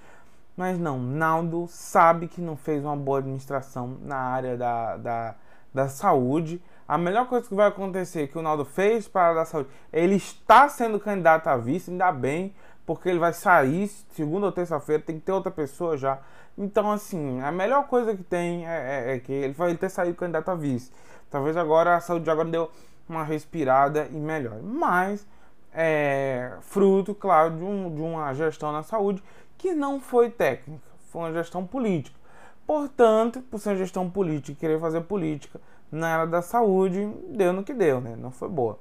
Mas 0.57 0.77
não, 0.77 0.99
Naldo 0.99 1.67
sabe 1.69 2.27
que 2.27 2.41
não 2.41 2.57
fez 2.57 2.83
uma 2.83 2.97
boa 2.97 3.19
administração 3.19 3.97
na 4.01 4.17
área 4.17 4.57
da, 4.57 4.97
da, 4.97 5.35
da 5.73 5.87
saúde. 5.87 6.61
A 6.87 6.97
melhor 6.97 7.27
coisa 7.27 7.47
que 7.47 7.55
vai 7.55 7.67
acontecer 7.67 8.27
que 8.27 8.37
o 8.37 8.41
Naldo 8.41 8.65
fez 8.65 9.07
para 9.07 9.21
a 9.21 9.25
área 9.25 9.39
da 9.39 9.45
saúde, 9.45 9.69
ele 9.93 10.15
está 10.15 10.67
sendo 10.67 10.99
candidato 10.99 11.47
a 11.47 11.55
vice, 11.55 11.91
ainda 11.91 12.11
bem, 12.11 12.53
porque 12.89 13.07
ele 13.07 13.19
vai 13.19 13.31
sair 13.33 13.87
segunda 13.87 14.47
ou 14.47 14.51
terça-feira, 14.51 15.03
tem 15.03 15.19
que 15.19 15.21
ter 15.21 15.31
outra 15.31 15.51
pessoa 15.51 15.95
já. 15.95 16.17
Então, 16.57 16.91
assim, 16.91 17.39
a 17.39 17.51
melhor 17.51 17.85
coisa 17.85 18.15
que 18.15 18.23
tem 18.23 18.67
é, 18.67 19.11
é, 19.11 19.15
é 19.15 19.19
que 19.19 19.31
ele 19.31 19.53
vai 19.53 19.75
ter 19.75 19.89
saído 19.89 20.15
candidato 20.15 20.49
a 20.49 20.55
vice. 20.55 20.91
Talvez 21.29 21.55
agora 21.55 21.95
a 21.95 21.99
saúde 21.99 22.27
agora 22.31 22.49
deu 22.49 22.67
uma 23.07 23.23
respirada 23.23 24.07
e 24.11 24.15
melhor. 24.15 24.59
Mas 24.63 25.23
é, 25.71 26.51
fruto, 26.61 27.13
claro, 27.13 27.57
de, 27.57 27.63
um, 27.63 27.93
de 27.93 28.01
uma 28.01 28.33
gestão 28.33 28.71
na 28.71 28.81
saúde 28.81 29.21
que 29.55 29.71
não 29.71 29.99
foi 29.99 30.31
técnica, 30.31 30.89
foi 31.11 31.21
uma 31.21 31.31
gestão 31.31 31.67
política. 31.67 32.17
Portanto, 32.65 33.39
por 33.51 33.59
ser 33.59 33.77
gestão 33.77 34.09
política 34.09 34.59
querer 34.59 34.79
fazer 34.79 35.01
política 35.01 35.61
na 35.91 36.07
área 36.07 36.25
da 36.25 36.41
saúde, 36.41 37.07
deu 37.27 37.53
no 37.53 37.63
que 37.63 37.75
deu, 37.75 38.01
né? 38.01 38.15
Não 38.15 38.31
foi 38.31 38.49
boa. 38.49 38.79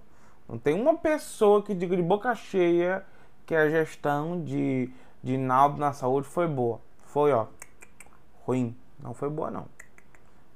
Não 0.48 0.56
tem 0.56 0.80
uma 0.80 0.96
pessoa 0.96 1.62
que 1.62 1.74
diga 1.74 1.94
de 1.94 2.02
boca 2.02 2.34
cheia 2.34 3.04
que 3.48 3.54
a 3.54 3.70
gestão 3.70 4.44
de, 4.44 4.90
de 5.24 5.38
Naldo 5.38 5.78
na 5.78 5.94
saúde 5.94 6.28
foi 6.28 6.46
boa. 6.46 6.82
Foi, 7.06 7.32
ó, 7.32 7.46
ruim. 8.44 8.76
Não 9.02 9.14
foi 9.14 9.30
boa, 9.30 9.50
não. 9.50 9.64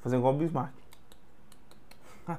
Fazer 0.03 0.19
igual 0.19 0.35
o 0.35 0.37
Bismarck. 0.37 0.75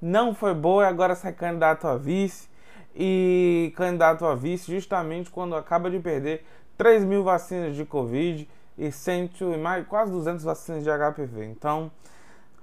não 0.00 0.34
foi 0.34 0.54
boa 0.54 0.84
e 0.84 0.86
agora 0.86 1.14
sai 1.14 1.34
candidato 1.34 1.86
a 1.86 1.98
vice 1.98 2.48
e 2.94 3.70
candidato 3.76 4.24
a 4.24 4.34
vice 4.34 4.72
justamente 4.72 5.30
quando 5.30 5.54
acaba 5.54 5.90
de 5.90 6.00
perder 6.00 6.46
3 6.78 7.04
mil 7.04 7.22
vacinas 7.22 7.76
de 7.76 7.84
Covid 7.84 8.48
e, 8.78 8.90
cento, 8.90 9.52
e 9.52 9.58
mais, 9.58 9.86
quase 9.86 10.10
200 10.10 10.42
vacinas 10.42 10.84
de 10.84 10.90
HPV. 10.90 11.44
Então, 11.44 11.92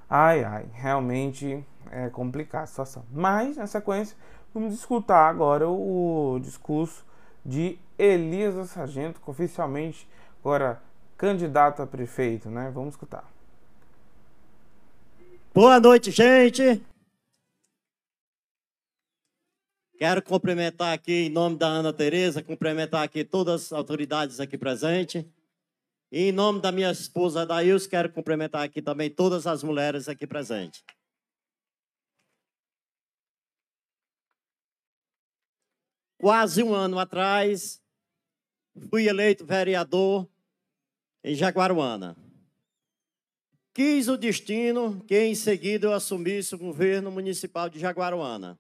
ai, 0.09 0.43
ai, 0.43 0.65
realmente 0.73 1.63
é 1.91 2.09
complicada 2.09 2.63
a 2.63 2.67
situação. 2.67 3.05
Mas, 3.11 3.55
na 3.55 3.67
sequência, 3.67 4.17
vamos 4.53 4.73
escutar 4.73 5.27
agora 5.29 5.67
o, 5.67 6.39
discurso 6.41 7.03
de 7.43 7.77
Elias 7.97 8.69
Sargento, 8.69 9.19
que 9.19 9.29
oficialmente 9.29 10.07
agora 10.39 10.81
candidato 11.17 11.81
a 11.81 11.87
prefeito, 11.87 12.49
né? 12.49 12.71
Vamos 12.73 12.93
escutar. 12.93 13.29
Boa 15.53 15.79
noite, 15.79 16.11
gente. 16.11 16.81
Quero 19.97 20.21
cumprimentar 20.21 20.93
aqui, 20.93 21.27
em 21.27 21.29
nome 21.29 21.57
da 21.57 21.67
Ana 21.67 21.93
Tereza, 21.93 22.43
cumprimentar 22.43 23.03
aqui 23.03 23.23
todas 23.23 23.65
as 23.65 23.71
autoridades 23.71 24.39
aqui 24.39 24.57
presentes. 24.57 25.25
E 26.11 26.29
em 26.29 26.31
nome 26.31 26.59
da 26.59 26.71
minha 26.71 26.91
esposa 26.91 27.45
Daíus, 27.45 27.87
quero 27.87 28.11
cumprimentar 28.11 28.63
aqui 28.63 28.81
também 28.81 29.09
todas 29.09 29.47
as 29.47 29.63
mulheres 29.63 30.09
aqui 30.09 30.27
presentes. 30.27 30.83
Quase 36.23 36.63
um 36.63 36.73
ano 36.73 36.99
atrás, 36.99 37.83
fui 38.89 39.09
eleito 39.09 39.45
vereador 39.45 40.25
em 41.21 41.35
Jaguaruana. 41.35 42.15
Quis 43.73 44.07
o 44.07 44.15
destino 44.15 45.03
que 45.03 45.19
em 45.19 45.35
seguida 45.35 45.87
eu 45.87 45.91
assumisse 45.91 46.55
o 46.55 46.57
governo 46.57 47.11
municipal 47.11 47.67
de 47.67 47.77
Jaguaruana 47.77 48.57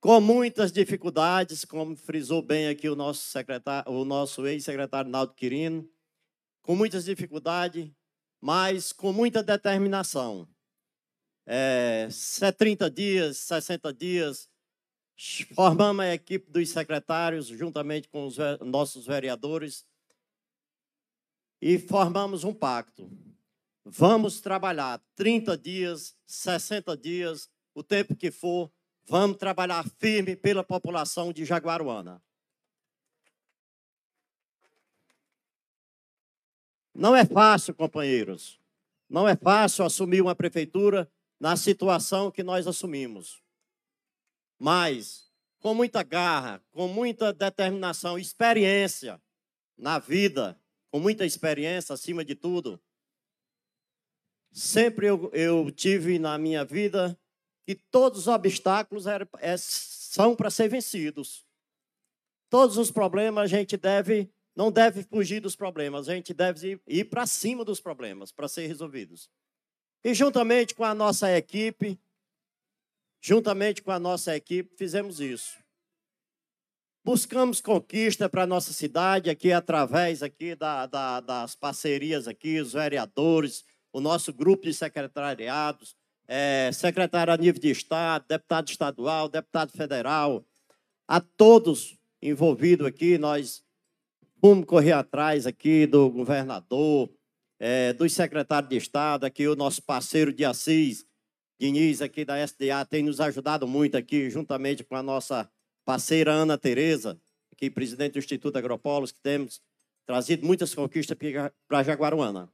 com 0.00 0.20
muitas 0.20 0.72
dificuldades, 0.72 1.64
como 1.64 1.94
frisou 1.94 2.42
bem 2.42 2.66
aqui 2.66 2.88
o 2.88 2.96
nosso 2.96 3.28
secretário, 3.28 3.92
o 3.92 4.04
nosso 4.04 4.44
ex-secretário 4.48 5.08
Naldo 5.08 5.32
Quirino, 5.32 5.88
com 6.60 6.74
muitas 6.74 7.04
dificuldades, 7.04 7.88
mas 8.40 8.92
com 8.92 9.12
muita 9.12 9.44
determinação. 9.44 10.48
É, 11.46 12.08
30 12.58 12.90
dias, 12.90 13.38
60 13.38 13.94
dias, 13.94 14.50
formamos 15.54 16.04
a 16.04 16.14
equipe 16.14 16.50
dos 16.50 16.70
secretários, 16.70 17.46
juntamente 17.46 18.08
com 18.08 18.26
os 18.26 18.36
nossos 18.60 19.06
vereadores, 19.06 19.86
e 21.60 21.78
formamos 21.78 22.44
um 22.44 22.52
pacto. 22.52 23.10
Vamos 23.84 24.40
trabalhar 24.40 25.00
30 25.14 25.56
dias, 25.56 26.16
60 26.26 26.96
dias, 26.96 27.48
o 27.74 27.82
tempo 27.82 28.14
que 28.14 28.30
for, 28.30 28.70
Vamos 29.08 29.36
trabalhar 29.36 29.88
firme 30.00 30.34
pela 30.34 30.64
população 30.64 31.32
de 31.32 31.44
Jaguaruana. 31.44 32.20
Não 36.92 37.14
é 37.14 37.24
fácil, 37.24 37.72
companheiros. 37.74 38.60
Não 39.08 39.28
é 39.28 39.36
fácil 39.36 39.84
assumir 39.84 40.20
uma 40.20 40.34
prefeitura 40.34 41.08
na 41.38 41.56
situação 41.56 42.32
que 42.32 42.42
nós 42.42 42.66
assumimos. 42.66 43.40
Mas, 44.58 45.30
com 45.60 45.74
muita 45.74 46.02
garra, 46.02 46.62
com 46.72 46.88
muita 46.88 47.32
determinação, 47.32 48.18
experiência 48.18 49.20
na 49.76 49.98
vida, 49.98 50.58
com 50.90 50.98
muita 50.98 51.26
experiência 51.26 51.92
acima 51.92 52.24
de 52.24 52.34
tudo, 52.34 52.80
sempre 54.50 55.06
eu, 55.06 55.30
eu 55.34 55.70
tive 55.70 56.18
na 56.18 56.38
minha 56.38 56.64
vida 56.64 57.18
que 57.66 57.74
todos 57.74 58.20
os 58.20 58.28
obstáculos 58.28 59.06
é, 59.06 59.18
é, 59.40 59.56
são 59.58 60.36
para 60.36 60.50
ser 60.50 60.68
vencidos. 60.68 61.44
Todos 62.48 62.78
os 62.78 62.90
problemas 62.90 63.44
a 63.44 63.46
gente 63.48 63.76
deve, 63.76 64.30
não 64.54 64.70
deve 64.70 65.02
fugir 65.02 65.40
dos 65.40 65.56
problemas, 65.56 66.08
a 66.08 66.14
gente 66.14 66.32
deve 66.32 66.72
ir, 66.72 66.80
ir 66.86 67.04
para 67.04 67.26
cima 67.26 67.64
dos 67.64 67.80
problemas 67.80 68.30
para 68.30 68.46
ser 68.46 68.68
resolvidos. 68.68 69.28
E 70.04 70.14
juntamente 70.14 70.74
com 70.74 70.84
a 70.84 70.94
nossa 70.94 71.36
equipe, 71.36 71.98
juntamente 73.26 73.82
com 73.82 73.90
a 73.90 73.98
nossa 73.98 74.36
equipe, 74.36 74.76
fizemos 74.76 75.18
isso. 75.20 75.58
Buscamos 77.04 77.60
conquista 77.60 78.28
para 78.28 78.44
a 78.44 78.46
nossa 78.46 78.72
cidade 78.72 79.28
aqui 79.28 79.50
através 79.50 80.22
aqui 80.22 80.54
da, 80.54 80.86
da, 80.86 81.18
das 81.18 81.56
parcerias 81.56 82.28
aqui, 82.28 82.60
os 82.60 82.74
vereadores, 82.74 83.64
o 83.92 84.00
nosso 84.00 84.32
grupo 84.32 84.62
de 84.62 84.72
secretariados, 84.72 85.96
é, 86.28 86.70
secretário 86.72 87.32
a 87.32 87.36
nível 87.36 87.60
de 87.60 87.68
Estado, 87.68 88.24
deputado 88.28 88.68
estadual, 88.68 89.28
deputado 89.28 89.72
federal, 89.72 90.46
a 91.08 91.20
todos 91.20 91.98
envolvidos 92.22 92.86
aqui, 92.86 93.18
nós 93.18 93.64
vamos 94.40 94.66
correr 94.66 94.92
atrás 94.92 95.48
aqui 95.48 95.84
do 95.84 96.08
governador, 96.10 97.10
é, 97.58 97.92
dos 97.92 98.12
secretários 98.12 98.70
de 98.70 98.76
Estado, 98.76 99.26
aqui 99.26 99.48
o 99.48 99.56
nosso 99.56 99.82
parceiro 99.82 100.32
de 100.32 100.44
Assis, 100.44 101.04
Diniz, 101.58 102.02
aqui 102.02 102.24
da 102.24 102.38
SDA, 102.38 102.84
tem 102.84 103.02
nos 103.02 103.18
ajudado 103.18 103.66
muito 103.66 103.96
aqui, 103.96 104.28
juntamente 104.28 104.84
com 104.84 104.94
a 104.94 105.02
nossa 105.02 105.50
parceira 105.86 106.32
Ana 106.32 106.58
Tereza, 106.58 107.18
aqui 107.50 107.70
presidente 107.70 108.12
do 108.12 108.18
Instituto 108.18 108.58
Agropolos, 108.58 109.10
que 109.10 109.20
temos 109.20 109.62
trazido 110.06 110.46
muitas 110.46 110.74
conquistas 110.74 111.16
para 111.66 111.82
Jaguaruana. 111.82 112.52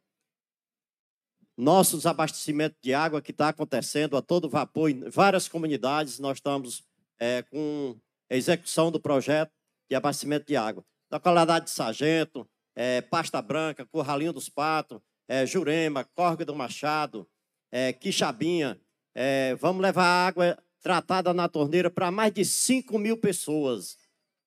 Nosso 1.57 1.97
desabastecimento 1.97 2.77
de 2.81 2.95
água 2.95 3.21
que 3.21 3.33
está 3.33 3.49
acontecendo 3.49 4.17
a 4.17 4.23
todo 4.23 4.49
vapor 4.49 4.89
em 4.89 5.11
várias 5.11 5.49
comunidades, 5.49 6.19
nós 6.21 6.39
estamos 6.39 6.85
é, 7.19 7.43
com 7.43 7.97
a 8.31 8.37
execução 8.37 8.91
do 8.91 9.01
projeto 9.01 9.53
de 9.91 9.97
abastecimento 9.97 10.47
de 10.47 10.57
água. 10.57 10.85
Da 11.11 11.19
qualidade 11.19 11.67
de 11.67 11.73
Sargento, 11.73 12.49
é, 12.75 13.03
Pasta 13.03 13.43
Branca, 13.43 13.85
Curralinho 13.85 14.33
dos 14.33 14.49
Patos, 14.49 15.01
é, 15.29 15.45
Jurema, 15.45 16.05
Corga 16.15 16.45
do 16.45 16.55
Machado, 16.55 17.29
é, 17.71 17.93
Quixabinha. 17.93 18.81
É, 19.15 19.55
vamos 19.57 19.83
levar 19.83 20.27
água 20.29 20.59
tratada 20.81 21.33
na 21.33 21.49
torneira 21.49 21.91
para 21.91 22.11
mais 22.11 22.33
de 22.33 22.45
5 22.45 22.99
mil 22.99 23.17
pessoas. 23.17 23.97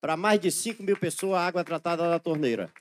Para 0.02 0.18
mais 0.18 0.40
de 0.40 0.52
5 0.52 0.84
mil 0.84 0.98
pessoas, 0.98 1.40
água 1.40 1.64
tratada 1.64 2.10
na 2.10 2.20
torneira. 2.20 2.72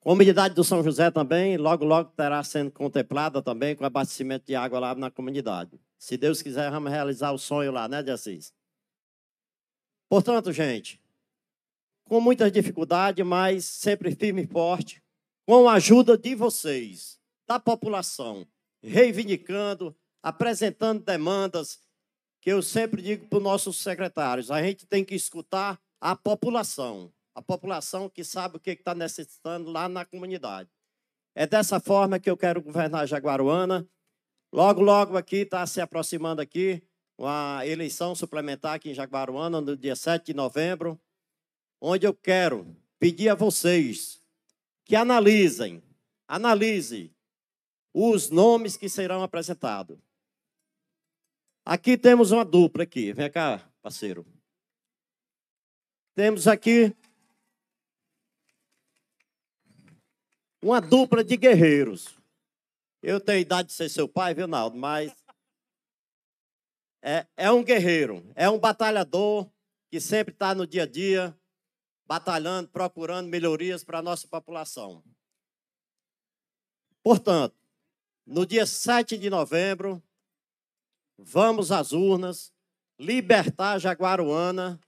Comunidade 0.00 0.54
do 0.54 0.64
São 0.64 0.82
José 0.82 1.10
também, 1.10 1.58
logo, 1.58 1.84
logo 1.84 2.10
terá 2.12 2.42
sendo 2.42 2.70
contemplada 2.70 3.42
também 3.42 3.76
com 3.76 3.84
abastecimento 3.84 4.46
de 4.46 4.54
água 4.54 4.78
lá 4.78 4.94
na 4.94 5.10
comunidade. 5.10 5.78
Se 5.98 6.16
Deus 6.16 6.40
quiser, 6.40 6.70
vamos 6.70 6.90
realizar 6.90 7.32
o 7.32 7.38
sonho 7.38 7.70
lá, 7.70 7.86
né, 7.86 8.02
de 8.02 8.10
Assis? 8.10 8.54
Portanto, 10.08 10.52
gente, 10.52 10.98
com 12.04 12.18
muitas 12.18 12.50
dificuldades, 12.50 13.24
mas 13.24 13.66
sempre 13.66 14.14
firme 14.16 14.44
e 14.44 14.46
forte, 14.46 15.02
com 15.50 15.68
a 15.68 15.72
ajuda 15.72 16.16
de 16.16 16.36
vocês, 16.36 17.18
da 17.44 17.58
população, 17.58 18.46
reivindicando, 18.80 19.96
apresentando 20.22 21.02
demandas, 21.02 21.80
que 22.40 22.52
eu 22.52 22.62
sempre 22.62 23.02
digo 23.02 23.26
para 23.26 23.38
os 23.38 23.42
nossos 23.42 23.78
secretários, 23.78 24.52
a 24.52 24.62
gente 24.62 24.86
tem 24.86 25.04
que 25.04 25.12
escutar 25.12 25.76
a 26.00 26.14
população 26.14 27.12
a 27.34 27.42
população 27.42 28.08
que 28.08 28.22
sabe 28.22 28.58
o 28.58 28.60
que 28.60 28.70
está 28.70 28.94
necessitando 28.94 29.72
lá 29.72 29.88
na 29.88 30.04
comunidade. 30.04 30.70
É 31.34 31.48
dessa 31.48 31.80
forma 31.80 32.20
que 32.20 32.30
eu 32.30 32.36
quero 32.36 32.62
governar 32.62 33.08
Jaguaruana. 33.08 33.88
Logo, 34.52 34.80
logo 34.80 35.16
aqui 35.16 35.38
está 35.38 35.66
se 35.66 35.80
aproximando 35.80 36.40
aqui 36.40 36.80
uma 37.18 37.66
eleição 37.66 38.14
suplementar 38.14 38.74
aqui 38.74 38.90
em 38.90 38.94
Jaguaruana 38.94 39.60
no 39.60 39.76
dia 39.76 39.96
7 39.96 40.26
de 40.26 40.34
novembro, 40.34 41.00
onde 41.80 42.06
eu 42.06 42.14
quero 42.14 42.76
pedir 43.00 43.28
a 43.28 43.34
vocês 43.34 44.19
que 44.90 44.96
analisem, 44.96 45.80
analisem 46.26 47.14
os 47.94 48.28
nomes 48.28 48.76
que 48.76 48.88
serão 48.88 49.22
apresentados. 49.22 49.96
Aqui 51.64 51.96
temos 51.96 52.32
uma 52.32 52.44
dupla 52.44 52.82
aqui. 52.82 53.12
Vem 53.12 53.30
cá, 53.30 53.70
parceiro. 53.80 54.26
Temos 56.12 56.48
aqui 56.48 56.92
uma 60.60 60.80
dupla 60.80 61.22
de 61.22 61.36
guerreiros. 61.36 62.18
Eu 63.00 63.20
tenho 63.20 63.42
idade 63.42 63.68
de 63.68 63.74
ser 63.74 63.88
seu 63.88 64.08
pai, 64.08 64.34
viu, 64.34 64.48
Naldo? 64.48 64.76
Mas 64.76 65.14
é, 67.00 67.28
é 67.36 67.52
um 67.52 67.62
guerreiro, 67.62 68.28
é 68.34 68.50
um 68.50 68.58
batalhador 68.58 69.48
que 69.88 70.00
sempre 70.00 70.34
está 70.34 70.52
no 70.52 70.66
dia 70.66 70.82
a 70.82 70.86
dia, 70.86 71.39
batalhando, 72.10 72.68
procurando 72.70 73.28
melhorias 73.28 73.84
para 73.84 74.00
a 74.00 74.02
nossa 74.02 74.26
população. 74.26 75.00
Portanto, 77.04 77.54
no 78.26 78.44
dia 78.44 78.66
7 78.66 79.16
de 79.16 79.30
novembro, 79.30 80.02
vamos 81.16 81.70
às 81.70 81.92
urnas, 81.92 82.52
libertar 82.98 83.78
Jaguaruana 83.78 84.80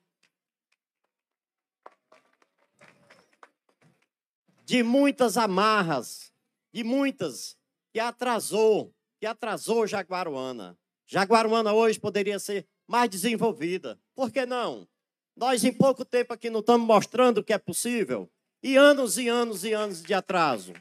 de 4.65 4.83
muitas 4.83 5.37
amarras, 5.37 6.33
de 6.73 6.83
muitas 6.83 7.57
que 7.93 8.01
atrasou, 8.01 8.93
que 9.21 9.27
atrasou 9.27 9.87
Jaguaruana. 9.87 10.77
Jaguaruana 11.07 11.73
hoje 11.73 12.01
poderia 12.01 12.41
ser 12.41 12.67
mais 12.85 13.09
desenvolvida. 13.09 13.97
Por 14.13 14.33
que 14.33 14.45
não? 14.45 14.89
Nós, 15.37 15.65
em 15.65 15.73
pouco 15.73 16.05
tempo 16.05 16.33
aqui, 16.33 16.51
não 16.51 16.61
estamos 16.61 16.87
mostrando 16.87 17.43
que 17.43 17.53
é 17.53 17.59
possível. 17.59 18.31
E 18.63 18.77
anos 18.77 19.19
e 19.19 19.29
anos 19.29 19.65
e 19.65 19.73
anos 19.73 20.03
de 20.03 20.15
atraso. 20.15 20.73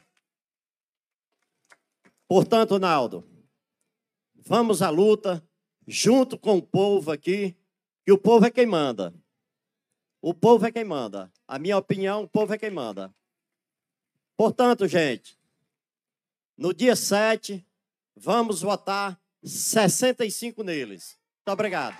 Portanto, 2.28 2.78
Naldo, 2.78 3.24
vamos 4.34 4.82
à 4.82 4.90
luta, 4.90 5.46
junto 5.86 6.38
com 6.38 6.58
o 6.58 6.62
povo 6.62 7.10
aqui, 7.10 7.56
que 8.04 8.12
o 8.12 8.18
povo 8.18 8.46
é 8.46 8.50
quem 8.50 8.66
manda. 8.66 9.12
O 10.20 10.32
povo 10.32 10.64
é 10.66 10.72
quem 10.72 10.84
manda. 10.84 11.32
A 11.46 11.58
minha 11.58 11.76
opinião, 11.76 12.22
o 12.22 12.28
povo 12.28 12.54
é 12.54 12.58
quem 12.58 12.70
manda. 12.70 13.12
Portanto, 14.36 14.86
gente, 14.86 15.38
no 16.56 16.72
dia 16.72 16.94
7, 16.94 17.66
vamos 18.14 18.62
votar 18.62 19.20
65 19.42 20.62
neles. 20.62 21.18
Muito 21.38 21.52
obrigado. 21.52 21.96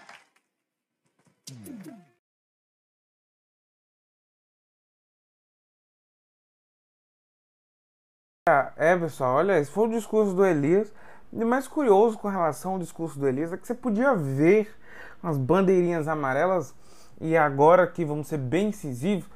É, 8.77 8.97
pessoal, 8.97 9.37
olha, 9.37 9.59
esse 9.59 9.71
foi 9.71 9.87
o 9.87 9.91
discurso 9.91 10.35
do 10.35 10.45
Elias. 10.45 10.93
E 11.33 11.45
mais 11.45 11.69
curioso 11.69 12.19
com 12.19 12.29
relação 12.29 12.73
ao 12.73 12.79
discurso 12.79 13.19
do 13.19 13.29
Elias 13.29 13.53
é 13.53 13.57
que 13.57 13.67
você 13.67 13.75
podia 13.75 14.15
ver 14.15 14.69
as 15.23 15.39
bandeirinhas 15.39 16.09
amarelas 16.09 16.75
e 17.21 17.37
agora 17.37 17.87
que 17.87 18.05
vamos 18.05 18.27
ser 18.27 18.39
bem 18.39 18.69
incisivos, 18.69 19.29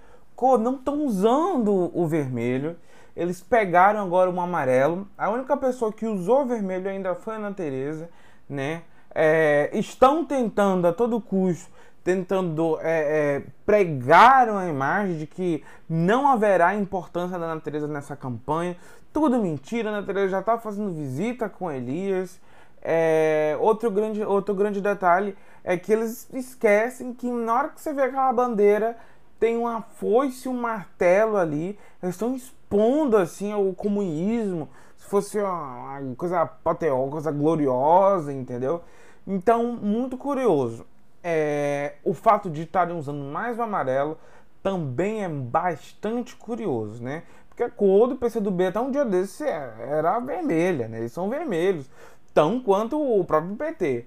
não 0.58 0.74
estão 0.74 1.06
usando 1.06 1.90
o 1.94 2.06
vermelho 2.06 2.76
eles 3.16 3.40
pegaram 3.40 4.00
agora 4.00 4.30
um 4.30 4.40
amarelo. 4.40 5.08
A 5.16 5.30
única 5.30 5.56
pessoa 5.56 5.90
que 5.90 6.04
usou 6.06 6.44
vermelho 6.44 6.88
ainda 6.88 7.14
foi 7.14 7.34
a 7.34 7.36
Ana 7.38 7.52
Tereza, 7.52 8.10
né? 8.46 8.82
É, 9.14 9.70
estão 9.72 10.26
tentando 10.26 10.86
a 10.86 10.92
todo 10.92 11.18
custo, 11.18 11.72
tentando 12.06 12.78
é, 12.82 13.00
é, 13.38 13.42
pregar 13.66 14.48
uma 14.48 14.64
imagem 14.68 15.18
de 15.18 15.26
que 15.26 15.64
não 15.88 16.28
haverá 16.30 16.72
importância 16.76 17.36
da 17.36 17.46
Ana 17.46 17.60
Tereza 17.60 17.88
nessa 17.88 18.14
campanha. 18.14 18.76
Tudo 19.12 19.42
mentira, 19.42 19.90
a 19.90 19.92
Ana 19.92 20.06
Tereza 20.06 20.28
já 20.28 20.38
está 20.38 20.56
fazendo 20.56 20.92
visita 20.92 21.48
com 21.48 21.68
Elias. 21.68 22.40
É, 22.80 23.56
outro, 23.58 23.90
grande, 23.90 24.22
outro 24.22 24.54
grande 24.54 24.80
detalhe 24.80 25.36
é 25.64 25.76
que 25.76 25.92
eles 25.92 26.32
esquecem 26.32 27.12
que 27.12 27.28
na 27.28 27.52
hora 27.52 27.68
que 27.70 27.80
você 27.80 27.92
vê 27.92 28.02
aquela 28.02 28.32
bandeira 28.32 28.96
tem 29.40 29.56
uma 29.56 29.82
foice 29.82 30.48
um 30.48 30.54
martelo 30.54 31.36
ali. 31.36 31.76
Eles 32.00 32.14
estão 32.14 32.36
expondo 32.36 33.16
assim 33.16 33.52
o 33.52 33.74
comunismo, 33.74 34.68
se 34.96 35.08
fosse 35.08 35.40
uma, 35.40 35.98
uma 35.98 36.14
coisa 36.14 36.42
apoteótica, 36.42 37.10
coisa 37.10 37.32
gloriosa, 37.32 38.32
entendeu? 38.32 38.84
Então, 39.26 39.72
muito 39.72 40.16
curioso. 40.16 40.86
É, 41.28 41.94
o 42.04 42.14
fato 42.14 42.48
de 42.48 42.62
estarem 42.62 42.96
usando 42.96 43.18
mais 43.18 43.58
o 43.58 43.62
amarelo 43.62 44.16
também 44.62 45.24
é 45.24 45.28
bastante 45.28 46.36
curioso, 46.36 47.02
né? 47.02 47.24
Porque 47.48 47.64
a 47.64 47.68
cor 47.70 48.06
do 48.06 48.14
PCdoB 48.14 48.66
até 48.66 48.78
um 48.78 48.92
dia 48.92 49.04
desse 49.04 49.42
era 49.42 50.20
vermelha, 50.20 50.86
né? 50.86 50.98
Eles 50.98 51.10
são 51.10 51.28
vermelhos, 51.28 51.90
tão 52.32 52.60
quanto 52.60 52.96
o 52.96 53.24
próprio 53.24 53.56
PT. 53.56 54.06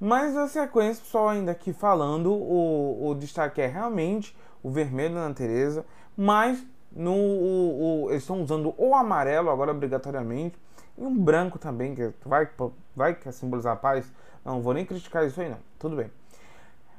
Mas 0.00 0.32
na 0.32 0.48
sequência, 0.48 1.02
pessoal, 1.02 1.28
ainda 1.28 1.52
aqui 1.52 1.74
falando, 1.74 2.32
o, 2.32 3.08
o 3.10 3.14
destaque 3.14 3.60
é 3.60 3.66
realmente 3.66 4.34
o 4.62 4.70
vermelho 4.70 5.14
na 5.14 5.34
Tereza, 5.34 5.84
mas 6.16 6.64
no, 6.90 7.12
o, 7.12 8.04
o, 8.04 8.10
eles 8.10 8.22
estão 8.22 8.40
usando 8.40 8.74
o 8.78 8.94
amarelo 8.94 9.50
agora 9.50 9.72
obrigatoriamente 9.72 10.56
e 10.96 11.02
um 11.04 11.14
branco 11.14 11.58
também, 11.58 11.94
que 11.94 12.12
vai, 12.24 12.48
vai 12.94 13.14
que 13.14 13.30
simbolizar 13.30 13.74
a 13.74 13.76
paz. 13.76 14.10
Não 14.42 14.62
vou 14.62 14.72
nem 14.72 14.86
criticar 14.86 15.26
isso 15.26 15.38
aí, 15.38 15.50
não. 15.50 15.58
Tudo 15.78 15.96
bem. 15.96 16.10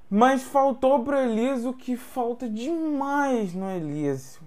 Mas 0.09 0.43
faltou 0.43 1.03
para 1.03 1.23
Elias 1.23 1.65
o 1.65 1.73
que 1.73 1.97
falta 1.97 2.47
demais 2.47 3.53
no 3.53 3.69
Elias. 3.69 4.39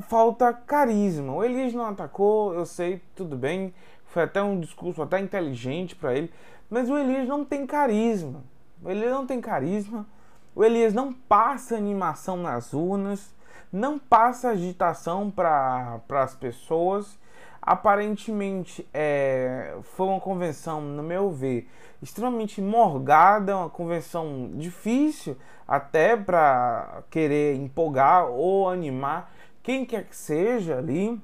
Falta 0.00 0.52
carisma. 0.52 1.34
O 1.34 1.44
Elias 1.44 1.74
não 1.74 1.84
atacou, 1.84 2.54
eu 2.54 2.64
sei, 2.64 3.02
tudo 3.14 3.36
bem. 3.36 3.74
Foi 4.06 4.22
até 4.22 4.42
um 4.42 4.58
discurso 4.58 5.02
até 5.02 5.18
inteligente 5.20 5.94
para 5.94 6.14
ele. 6.14 6.32
Mas 6.70 6.88
o 6.88 6.96
Elias 6.96 7.28
não 7.28 7.44
tem 7.44 7.66
carisma. 7.66 8.42
O 8.82 8.90
Elias 8.90 9.12
não 9.12 9.26
tem 9.26 9.40
carisma. 9.40 10.06
O 10.54 10.64
Elias 10.64 10.94
não 10.94 11.12
passa 11.12 11.76
animação 11.76 12.36
nas 12.36 12.72
urnas 12.72 13.34
não 13.72 13.98
passa 13.98 14.50
agitação 14.50 15.30
para 15.30 16.02
as 16.10 16.34
pessoas. 16.34 17.18
Aparentemente 17.62 18.84
é, 18.92 19.76
foi 19.82 20.08
uma 20.08 20.20
convenção, 20.20 20.80
no 20.80 21.02
meu 21.02 21.30
ver, 21.30 21.70
extremamente 22.02 22.60
morgada, 22.60 23.56
uma 23.56 23.70
convenção 23.70 24.50
difícil 24.54 25.36
até 25.66 26.16
para 26.16 27.04
querer 27.08 27.54
empolgar 27.54 28.26
ou 28.26 28.68
animar 28.68 29.32
quem 29.62 29.84
quer 29.84 30.04
que 30.04 30.16
seja 30.16 30.78
ali. 30.78 31.20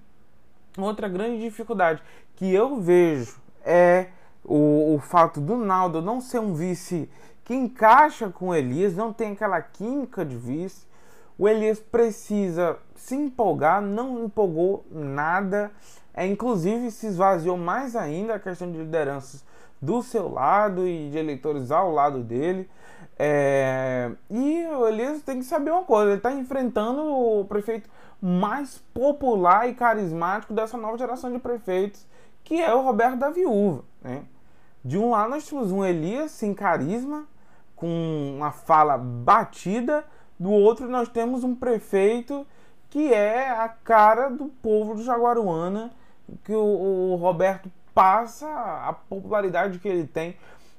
Outra 0.78 1.08
grande 1.08 1.40
dificuldade 1.40 2.00
que 2.36 2.54
eu 2.54 2.80
vejo 2.80 3.36
é 3.64 4.06
o, 4.44 4.94
o 4.94 4.98
fato 5.00 5.40
do 5.40 5.56
Naldo 5.56 6.00
não 6.00 6.20
ser 6.20 6.38
um 6.38 6.54
vice 6.54 7.10
que 7.44 7.54
encaixa 7.54 8.28
com 8.28 8.48
o 8.48 8.54
Elias, 8.54 8.94
não 8.94 9.12
tem 9.12 9.32
aquela 9.32 9.60
química 9.60 10.24
de 10.24 10.36
vice. 10.36 10.86
O 11.36 11.48
Elias 11.48 11.80
precisa 11.80 12.76
se 12.94 13.14
empolgar, 13.14 13.80
não 13.80 14.24
empolgou 14.24 14.84
nada. 14.90 15.70
É, 16.18 16.26
inclusive 16.26 16.90
se 16.90 17.06
esvaziou 17.06 17.56
mais 17.56 17.94
ainda 17.94 18.34
a 18.34 18.40
questão 18.40 18.70
de 18.72 18.78
lideranças 18.78 19.44
do 19.80 20.02
seu 20.02 20.28
lado 20.28 20.84
e 20.84 21.08
de 21.10 21.16
eleitores 21.16 21.70
ao 21.70 21.92
lado 21.92 22.24
dele. 22.24 22.68
É, 23.16 24.10
e 24.28 24.66
o 24.66 24.88
Elias 24.88 25.22
tem 25.22 25.38
que 25.38 25.44
saber 25.44 25.70
uma 25.70 25.84
coisa: 25.84 26.10
ele 26.10 26.16
está 26.16 26.32
enfrentando 26.32 27.02
o 27.04 27.44
prefeito 27.44 27.88
mais 28.20 28.78
popular 28.92 29.68
e 29.68 29.74
carismático 29.74 30.52
dessa 30.52 30.76
nova 30.76 30.98
geração 30.98 31.32
de 31.32 31.38
prefeitos, 31.38 32.04
que 32.42 32.60
é 32.60 32.74
o 32.74 32.82
Roberto 32.82 33.18
da 33.18 33.30
Viúva. 33.30 33.84
Né? 34.02 34.24
De 34.84 34.98
um 34.98 35.10
lado, 35.10 35.30
nós 35.30 35.48
temos 35.48 35.70
um 35.70 35.84
Elias 35.84 36.32
sem 36.32 36.52
carisma, 36.52 37.26
com 37.76 38.34
uma 38.36 38.50
fala 38.50 38.98
batida, 38.98 40.04
do 40.36 40.50
outro, 40.50 40.88
nós 40.88 41.08
temos 41.08 41.44
um 41.44 41.54
prefeito 41.54 42.44
que 42.90 43.12
é 43.12 43.50
a 43.50 43.68
cara 43.68 44.28
do 44.28 44.46
povo 44.46 44.94
do 44.94 45.02
Jaguaruana, 45.02 45.92
que 46.44 46.52
o, 46.52 47.12
o 47.12 47.16
Roberto 47.16 47.70
passa 47.94 48.46
a 48.86 48.92
popularidade 48.92 49.78
que 49.78 49.88
ele 49.88 50.06
tem 50.06 50.36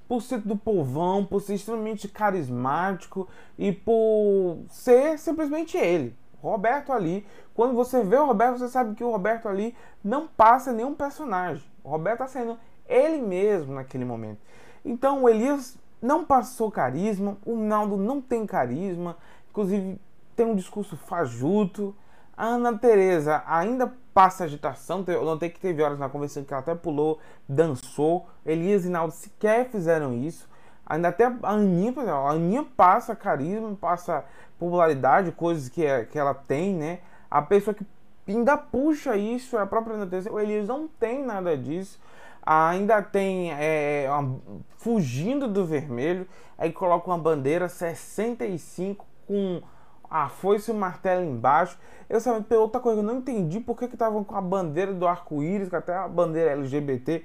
por 0.08 0.22
ser 0.22 0.40
do 0.40 0.58
povão, 0.58 1.24
por 1.24 1.42
ser 1.42 1.54
extremamente 1.54 2.08
carismático 2.08 3.28
e 3.58 3.72
por 3.72 4.60
ser 4.70 5.20
simplesmente 5.20 5.78
ele. 5.78 6.16
Roberto 6.42 6.92
ali, 6.92 7.26
quando 7.54 7.76
você 7.76 8.04
vê 8.04 8.16
o 8.16 8.26
Roberto, 8.26 8.58
você 8.58 8.70
sabe 8.70 8.96
que 8.96 9.04
o 9.04 9.12
Roberto 9.12 9.48
ali 9.48 9.76
não 10.04 10.28
passa 10.28 10.72
nenhum 10.72 10.96
personagem. 10.96 11.64
O 11.84 11.90
Roberto 11.90 12.24
está 12.24 12.40
sendo 12.40 12.58
ele 12.88 13.22
mesmo 13.22 13.76
naquele 13.76 14.06
momento. 14.06 14.40
Então 14.84 15.24
o 15.24 15.30
Elias 15.30 15.78
não 16.02 16.24
passou 16.24 16.72
carisma, 16.72 17.38
o 17.46 17.56
Naldo 17.58 17.98
não 17.98 18.22
tem 18.22 18.46
carisma, 18.46 19.18
inclusive 19.50 20.00
tem 20.36 20.46
um 20.46 20.56
discurso 20.56 20.96
fajuto. 20.96 21.94
A 22.36 22.46
Ana 22.46 22.78
Tereza 22.78 23.44
ainda 23.46 23.94
passa 24.20 24.44
agitação. 24.44 25.02
Eu 25.08 25.24
notei 25.24 25.50
que 25.50 25.62
teve 25.62 25.82
horas 25.82 25.98
na 25.98 26.10
conversa 26.10 26.44
que 26.44 26.54
ela 26.54 26.60
até 26.60 26.76
pulou, 26.76 27.20
dançou. 27.48 28.28
Elias 28.46 28.84
e 28.84 28.90
Naldo 28.90 29.14
sequer 29.14 29.70
fizeram 29.70 30.14
isso. 30.14 30.50
Ainda 30.86 31.08
até 31.08 31.24
a 31.24 31.52
Aninha, 31.52 31.94
a 32.12 32.32
Aninha 32.32 32.66
passa 32.76 33.16
carisma, 33.16 33.74
passa 33.80 34.26
popularidade, 34.60 35.32
coisas 35.32 35.70
que, 35.70 35.86
é, 35.86 36.04
que 36.04 36.20
ela 36.20 36.34
tem, 36.34 36.76
né? 36.76 37.00
A 37.32 37.42
pessoa 37.42 37.74
que 37.74 37.86
ainda 38.28 38.58
puxa 38.58 39.16
isso 39.16 39.58
é 39.58 39.62
a 39.62 39.66
própria 39.66 39.96
Ana. 39.96 40.10
O 40.30 40.38
Elias 40.38 40.68
não 40.68 40.86
tem 40.86 41.24
nada 41.24 41.58
disso. 41.58 41.98
Ainda 42.46 43.02
tem 43.02 43.54
é, 43.54 44.06
uma, 44.10 44.38
fugindo 44.76 45.48
do 45.48 45.66
vermelho. 45.66 46.28
Aí 46.58 46.74
coloca 46.74 47.10
uma 47.10 47.18
bandeira 47.18 47.70
65 47.70 49.06
com 49.26 49.62
a 50.10 50.28
foice 50.28 50.72
e 50.72 50.74
o 50.74 50.78
martelo 50.78 51.24
embaixo. 51.24 51.78
Eu 52.10 52.20
sabia 52.20 52.60
outra 52.60 52.82
coisa 52.82 53.02
eu 53.02 53.04
não 53.04 53.18
entendi 53.18 53.60
por 53.60 53.78
que 53.78 53.86
estavam 53.86 54.24
com 54.24 54.36
a 54.36 54.42
bandeira 54.42 54.94
do 54.94 55.08
arco-íris, 55.08 55.74
até 55.74 55.96
a 55.96 56.08
bandeira 56.08 56.52
LGBT, 56.52 57.24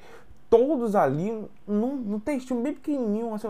todos 0.50 0.94
ali, 0.94 1.48
num, 1.66 1.96
num 1.96 2.20
textinho 2.20 2.62
bem 2.62 2.74
pequenininho, 2.74 3.34
assim, 3.34 3.48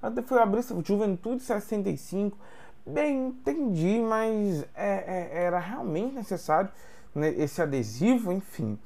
até 0.00 0.22
foi 0.22 0.38
abrir 0.38 0.62
Juventude 0.84 1.42
65. 1.42 2.38
Bem, 2.86 3.28
entendi, 3.28 3.98
mas 3.98 4.62
é, 4.74 5.30
é, 5.34 5.44
era 5.44 5.58
realmente 5.58 6.14
necessário 6.14 6.70
né, 7.14 7.30
esse 7.36 7.60
adesivo, 7.60 8.32
enfim. 8.32 8.78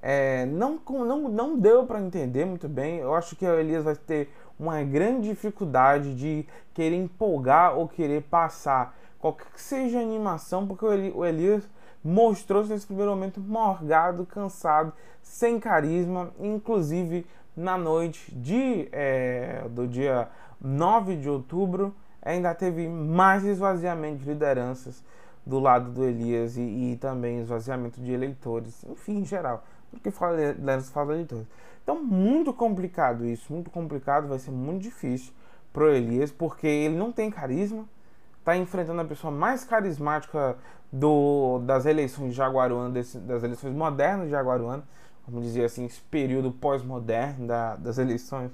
É, 0.00 0.46
não, 0.46 0.80
não, 0.88 1.28
não 1.28 1.58
deu 1.58 1.84
para 1.84 2.00
entender 2.00 2.44
muito 2.44 2.68
bem. 2.68 2.98
Eu 2.98 3.14
acho 3.14 3.34
que 3.34 3.44
a 3.44 3.56
Elias 3.56 3.82
vai 3.82 3.96
ter 3.96 4.30
uma 4.58 4.82
grande 4.82 5.28
dificuldade 5.28 6.14
de 6.14 6.46
querer 6.72 6.96
empolgar 6.96 7.76
ou 7.76 7.88
querer 7.88 8.22
passar 8.22 8.96
qualquer 9.18 9.46
que 9.52 9.60
seja 9.60 9.98
a 9.98 10.02
animação, 10.02 10.66
porque 10.66 10.84
o 10.84 11.24
Elias 11.24 11.68
mostrou-se 12.02 12.70
nesse 12.70 12.86
primeiro 12.86 13.10
momento 13.10 13.40
morgado, 13.40 14.24
cansado, 14.24 14.92
sem 15.22 15.58
carisma, 15.58 16.30
inclusive 16.38 17.26
na 17.56 17.76
noite 17.76 18.32
de, 18.34 18.88
é, 18.92 19.66
do 19.70 19.86
dia 19.86 20.28
9 20.60 21.16
de 21.16 21.28
outubro, 21.28 21.94
ainda 22.22 22.54
teve 22.54 22.88
mais 22.88 23.44
esvaziamento 23.44 24.18
de 24.18 24.28
lideranças 24.28 25.02
do 25.44 25.58
lado 25.58 25.90
do 25.90 26.04
Elias 26.04 26.56
e, 26.56 26.60
e 26.60 26.96
também 27.00 27.40
esvaziamento 27.40 28.00
de 28.00 28.12
eleitores, 28.12 28.84
enfim, 28.84 29.20
em 29.20 29.24
geral, 29.24 29.64
porque 29.90 30.10
fala 30.10 30.52
liderança 30.52 30.92
fala 30.92 31.14
eleitores. 31.14 31.46
Então, 31.82 32.02
muito 32.02 32.52
complicado 32.52 33.24
isso, 33.24 33.52
muito 33.52 33.70
complicado, 33.70 34.28
vai 34.28 34.38
ser 34.38 34.50
muito 34.50 34.82
difícil 34.82 35.32
pro 35.72 35.90
Elias, 35.90 36.30
porque 36.30 36.66
ele 36.66 36.96
não 36.96 37.10
tem 37.10 37.30
carisma, 37.30 37.88
está 38.38 38.56
enfrentando 38.56 39.00
a 39.00 39.04
pessoa 39.04 39.30
mais 39.30 39.64
carismática 39.64 40.56
do, 40.92 41.60
das 41.60 41.86
eleições 41.86 42.30
de 42.30 42.36
Jaguaruana, 42.36 42.90
das 42.92 43.42
eleições 43.42 43.74
modernas 43.74 44.26
de 44.26 44.30
Jaguaruana, 44.30 44.82
vamos 45.26 45.44
dizer 45.44 45.64
assim, 45.64 45.84
esse 45.84 46.00
período 46.00 46.50
pós-moderno 46.50 47.46
da, 47.46 47.76
das 47.76 47.98
eleições. 47.98 48.50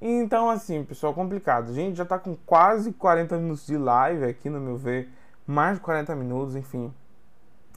Então, 0.00 0.48
assim, 0.48 0.82
pessoal, 0.82 1.12
complicado. 1.12 1.70
A 1.70 1.74
gente 1.74 1.96
já 1.96 2.04
está 2.04 2.18
com 2.18 2.34
quase 2.46 2.92
40 2.92 3.36
minutos 3.36 3.66
de 3.66 3.76
live 3.76 4.24
aqui, 4.24 4.48
no 4.48 4.58
meu 4.58 4.76
ver, 4.76 5.10
mais 5.46 5.76
de 5.76 5.82
40 5.82 6.14
minutos, 6.16 6.56
enfim. 6.56 6.92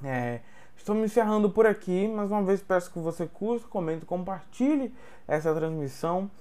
É, 0.01 0.39
estou 0.77 0.95
me 0.95 1.03
encerrando 1.03 1.49
por 1.49 1.65
aqui, 1.65 2.07
mais 2.07 2.31
uma 2.31 2.43
vez 2.43 2.61
peço 2.61 2.91
que 2.91 2.99
você 2.99 3.27
curta, 3.27 3.67
comente, 3.67 4.05
compartilhe 4.05 4.93
essa 5.27 5.53
transmissão. 5.53 6.31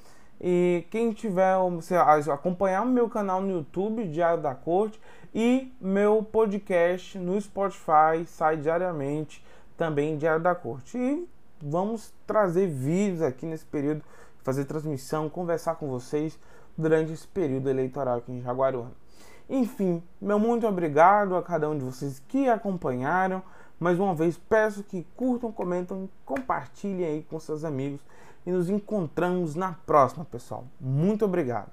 E 0.42 0.84
quem 0.90 1.12
tiver, 1.12 1.56
você 1.70 1.94
acompanhar 1.94 2.82
o 2.82 2.86
meu 2.86 3.08
canal 3.08 3.40
no 3.40 3.48
YouTube, 3.48 4.08
Diário 4.08 4.42
da 4.42 4.56
Corte, 4.56 5.00
e 5.32 5.72
meu 5.80 6.20
podcast 6.20 7.16
no 7.16 7.40
Spotify, 7.40 8.26
sai 8.26 8.56
diariamente 8.56 9.44
também 9.76 10.16
Diário 10.16 10.42
da 10.42 10.52
Corte. 10.52 10.98
E 10.98 11.28
vamos 11.62 12.12
trazer 12.26 12.66
vídeos 12.66 13.22
aqui 13.22 13.46
nesse 13.46 13.64
período, 13.64 14.02
fazer 14.42 14.64
transmissão, 14.64 15.28
conversar 15.28 15.76
com 15.76 15.86
vocês 15.86 16.36
durante 16.76 17.12
esse 17.12 17.28
período 17.28 17.70
eleitoral 17.70 18.18
aqui 18.18 18.32
em 18.32 18.42
Jaguaruana. 18.42 18.90
Enfim, 19.48 20.02
meu 20.20 20.40
muito 20.40 20.66
obrigado 20.66 21.36
a 21.36 21.42
cada 21.42 21.70
um 21.70 21.78
de 21.78 21.84
vocês 21.84 22.20
que 22.26 22.48
acompanharam. 22.48 23.42
Mais 23.78 24.00
uma 24.00 24.14
vez, 24.14 24.36
peço 24.36 24.82
que 24.82 25.06
curtam, 25.16 25.52
comentam, 25.52 26.08
compartilhem 26.24 27.06
aí 27.06 27.26
com 27.28 27.38
seus 27.38 27.64
amigos 27.64 28.00
e 28.46 28.50
nos 28.50 28.68
encontramos 28.68 29.54
na 29.54 29.72
próxima, 29.72 30.24
pessoal. 30.24 30.64
Muito 30.80 31.24
obrigado. 31.24 31.70